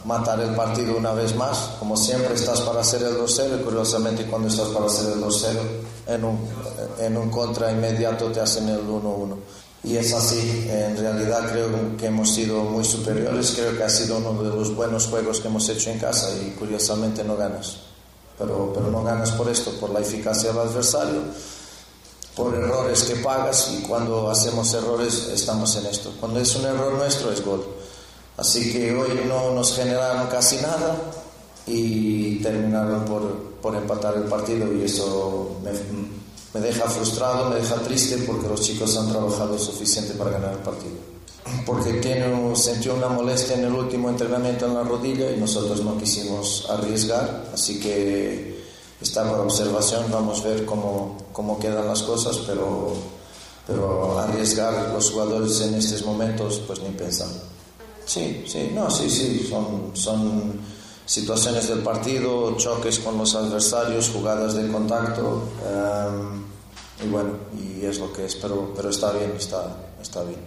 [0.06, 1.72] matar el partido una vez más.
[1.78, 5.58] Como siempre, estás para hacer el 2-0 y curiosamente cuando estás para hacer el 2-0,
[6.06, 6.38] en un,
[6.98, 9.36] en un contra inmediato te hacen el 1-1.
[9.84, 14.18] Y es así, en realidad creo que hemos sido muy superiores, creo que ha sido
[14.18, 17.78] uno de los buenos juegos que hemos hecho en casa y curiosamente no ganas.
[18.38, 21.22] Pero, pero no ganas por esto, por la eficacia del adversario,
[22.36, 26.12] por errores que pagas y cuando hacemos errores estamos en esto.
[26.20, 27.66] Cuando es un error nuestro es gol.
[28.36, 30.96] Así que hoy no nos generaron casi nada
[31.66, 33.22] y terminaron por,
[33.60, 35.70] por empatar el partido y eso me,
[36.54, 40.58] me deja frustrado, me deja triste porque los chicos han trabajado suficiente para ganar el
[40.58, 40.94] partido.
[41.66, 45.98] porque tiene, sintió una molestia en el último entrenamiento en la rodilla y nosotros no
[45.98, 48.62] quisimos arriesgar, así que
[49.00, 52.92] está por observación, vamos a ver cómo, cómo quedan las cosas, pero,
[53.66, 57.28] pero arriesgar los jugadores en estos momentos, pues ni pensar.
[58.04, 60.60] Sí, sí, no, sí, sí, son, son
[61.04, 66.42] situaciones del partido, choques con los adversarios, jugadas de contacto, em,
[67.04, 70.40] y bueno, y es lo que es, pero, pero está bien, está, está bien.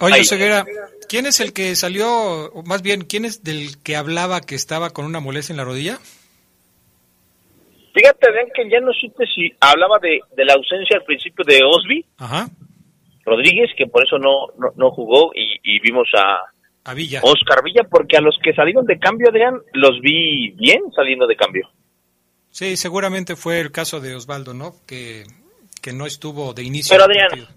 [0.00, 0.66] Oye, Ceguera,
[1.08, 4.90] ¿quién es el que salió, o más bien, quién es del que hablaba que estaba
[4.90, 5.98] con una molestia en la rodilla?
[7.94, 11.60] Fíjate, ven que ya no supe si hablaba de, de la ausencia al principio de
[11.64, 12.48] Osby Ajá.
[13.24, 16.40] Rodríguez, que por eso no, no, no jugó, y, y vimos a
[16.84, 17.20] A Villa.
[17.22, 21.36] Oscar Villa, porque a los que salieron de cambio, Adrián, los vi bien saliendo de
[21.36, 21.68] cambio.
[22.50, 24.74] Sí, seguramente fue el caso de Osvaldo, ¿no?
[24.86, 25.24] Que,
[25.82, 26.94] que no estuvo de inicio.
[26.94, 27.48] Pero Adrián,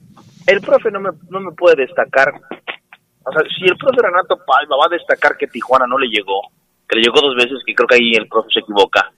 [0.47, 2.29] el profe no me, no me puede destacar.
[2.29, 6.41] O sea, si el profe Renato Palma va a destacar que Tijuana no le llegó,
[6.87, 9.11] que le llegó dos veces, que creo que ahí el profe se equivoca,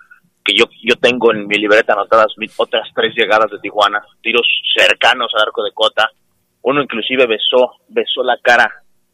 [0.43, 5.32] que yo, yo tengo en mi libreta anotadas otras tres llegadas de Tijuana, tiros cercanos
[5.36, 6.10] al arco de Cota,
[6.64, 8.70] uno inclusive besó, besó la cara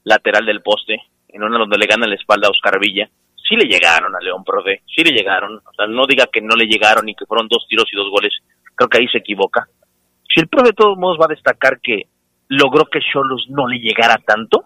[0.05, 3.09] lateral del poste, en una donde le gana la espalda a Oscar Villa.
[3.35, 5.57] Sí le llegaron a León, profe, sí le llegaron.
[5.57, 8.09] O sea, no diga que no le llegaron y que fueron dos tiros y dos
[8.09, 8.33] goles.
[8.73, 9.67] Creo que ahí se equivoca.
[10.33, 12.03] Si el profe de todos modos va a destacar que
[12.47, 14.65] logró que Cholos no le llegara tanto,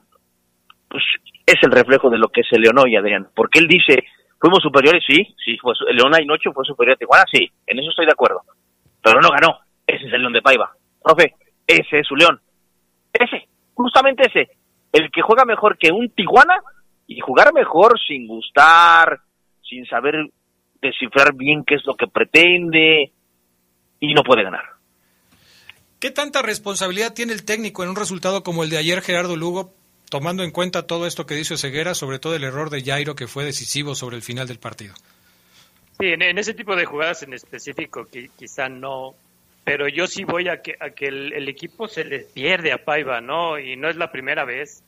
[0.88, 1.04] pues
[1.46, 3.28] es el reflejo de lo que es el León hoy, Adrián.
[3.36, 4.04] Porque él dice,
[4.40, 7.90] fuimos superiores, sí, sí, fue, León hay noche fue superior a Tijuana, sí, en eso
[7.90, 8.42] estoy de acuerdo.
[9.02, 10.72] Pero no ganó, ese es el León de Paiva.
[11.04, 11.34] Profe,
[11.66, 12.40] ese es su León.
[13.14, 14.59] Ese, justamente ese.
[14.92, 16.56] El que juega mejor que un Tijuana
[17.08, 19.20] y jugar mejor sin gustar,
[19.68, 20.16] sin saber
[20.82, 23.12] descifrar bien qué es lo que pretende
[24.00, 24.64] y no puede ganar.
[26.00, 29.74] ¿Qué tanta responsabilidad tiene el técnico en un resultado como el de ayer, Gerardo Lugo,
[30.10, 33.28] tomando en cuenta todo esto que dice Ceguera, sobre todo el error de Jairo que
[33.28, 34.94] fue decisivo sobre el final del partido?
[36.00, 39.14] Sí, en, en ese tipo de jugadas en específico qui- quizá no,
[39.70, 43.60] pero yo sí voy a que, el equipo se les pierde a Paiva, ¿no?
[43.60, 44.84] Y no es la primera vez.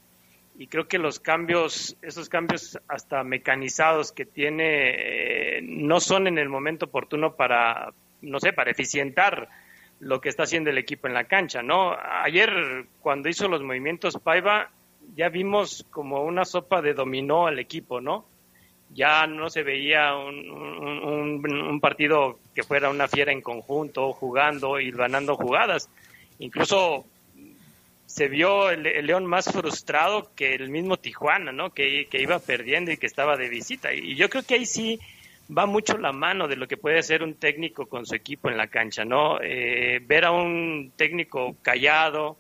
[0.57, 6.39] Y creo que los cambios, esos cambios hasta mecanizados que tiene, eh, no son en
[6.39, 9.49] el momento oportuno para, no sé, para eficientar
[9.99, 11.95] lo que está haciendo el equipo en la cancha, ¿no?
[12.23, 14.71] Ayer, cuando hizo los movimientos Paiva,
[15.13, 18.25] ya vimos como una sopa de dominó al equipo, ¿no?
[18.94, 24.92] Ya no se veía un, un- partido que fuera una fiera en conjunto, jugando y
[24.92, 25.89] ganando jugadas.
[26.39, 27.06] Incluso
[28.06, 31.74] se vio el, el León más frustrado que el mismo Tijuana, ¿no?
[31.74, 33.94] Que, que iba perdiendo y que estaba de visita.
[33.94, 35.00] Y yo creo que ahí sí
[35.56, 38.58] va mucho la mano de lo que puede hacer un técnico con su equipo en
[38.58, 39.39] la cancha, ¿no?
[39.42, 42.38] Eh, ver a un técnico callado,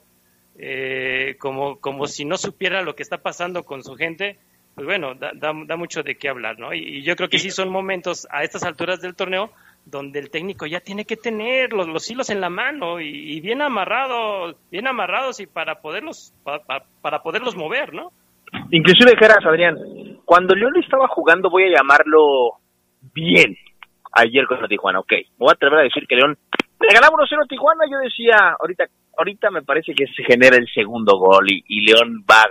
[0.57, 4.37] eh, como, como si no supiera lo que está pasando con su gente,
[4.75, 6.73] pues bueno, da, da, da mucho de qué hablar, ¿no?
[6.73, 9.51] Y, y yo creo que sí son momentos a estas alturas del torneo
[9.85, 13.41] donde el técnico ya tiene que tener los, los hilos en la mano y, y
[13.41, 18.11] bien amarrados, bien amarrados y para poderlos pa- pa- para poderlos mover, ¿no?
[18.69, 19.75] Inclusive Geras, Adrián,
[20.25, 22.51] cuando León estaba jugando, voy a llamarlo
[23.13, 23.57] bien,
[24.13, 26.37] ayer con la Tijuana, ok, me voy a atrever a decir que León,
[26.79, 28.85] le ganamos 1-0 a Tijuana, yo decía, ahorita
[29.17, 32.43] ahorita me parece que se genera el segundo gol y, y León va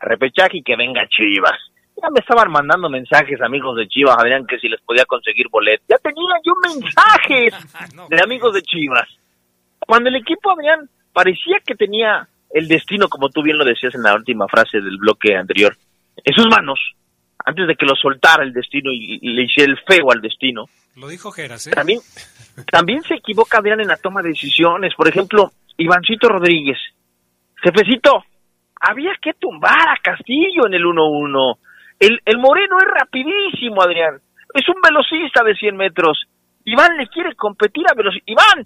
[0.00, 1.58] a repechaje y que venga Chivas.
[2.00, 5.86] Ya me estaban mandando mensajes amigos de Chivas, Adrián, que si les podía conseguir boletos.
[5.88, 7.54] Ya tenía yo mensajes
[8.10, 9.08] de amigos de Chivas.
[9.80, 14.02] Cuando el equipo, Adrián, parecía que tenía el destino, como tú bien lo decías en
[14.02, 15.74] la última frase del bloque anterior,
[16.22, 16.78] en sus manos,
[17.44, 20.66] antes de que lo soltara el destino y, y le hiciera el feo al destino,
[20.96, 21.70] Lo dijo Geras, ¿eh?
[21.70, 22.00] también,
[22.70, 24.94] también se equivoca Adrián en la toma de decisiones.
[24.94, 26.78] Por ejemplo, Ivancito Rodríguez.
[27.62, 28.24] Jefecito,
[28.80, 31.58] había que tumbar a Castillo en el 1-1.
[32.00, 34.20] El, el Moreno es rapidísimo, Adrián.
[34.54, 36.24] Es un velocista de 100 metros.
[36.64, 38.24] Iván le quiere competir a velocidad.
[38.26, 38.64] Iván.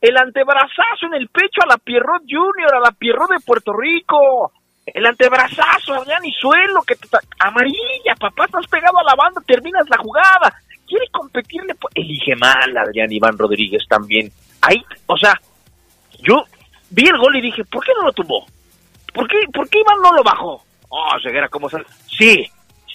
[0.00, 4.52] El antebrazazo en el pecho a la Pierrot Junior, a la Pierrot de Puerto Rico.
[4.86, 7.06] El antebrazazo, Adrián, y suelo, que te
[7.38, 10.52] amarilla, papá, estás pegado a la banda, terminas la jugada.
[10.88, 14.30] Quiere competirle, po- elige mal, Adrián Iván Rodríguez también.
[14.62, 15.34] Ahí, o sea,
[16.22, 16.42] yo
[16.90, 18.46] vi el gol y dije, ¿por qué no lo tumbó?
[19.12, 20.62] ¿Por qué, ¿Por qué Iván no lo bajó?
[20.88, 21.84] Oh, Ceguera, ¿cómo sale?
[22.06, 22.44] Sí,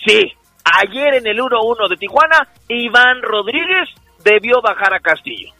[0.06, 0.32] sí.
[0.64, 3.90] Ayer en el 1-1 de Tijuana, Iván Rodríguez
[4.24, 5.54] debió bajar a Castillo.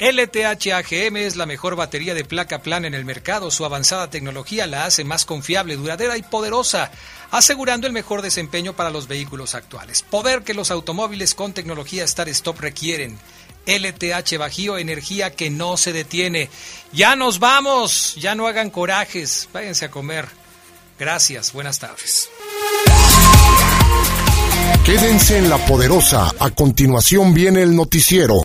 [0.00, 3.52] LTH AGM es la mejor batería de placa plana en el mercado.
[3.52, 6.90] Su avanzada tecnología la hace más confiable, duradera y poderosa,
[7.30, 10.02] asegurando el mejor desempeño para los vehículos actuales.
[10.02, 13.20] Poder que los automóviles con tecnología Start Stop requieren.
[13.66, 16.50] LTH Bajío, energía que no se detiene.
[16.92, 20.26] Ya nos vamos, ya no hagan corajes, váyanse a comer.
[20.98, 22.28] Gracias, buenas tardes.
[24.84, 28.36] Quédense en la poderosa, a continuación viene el noticiero.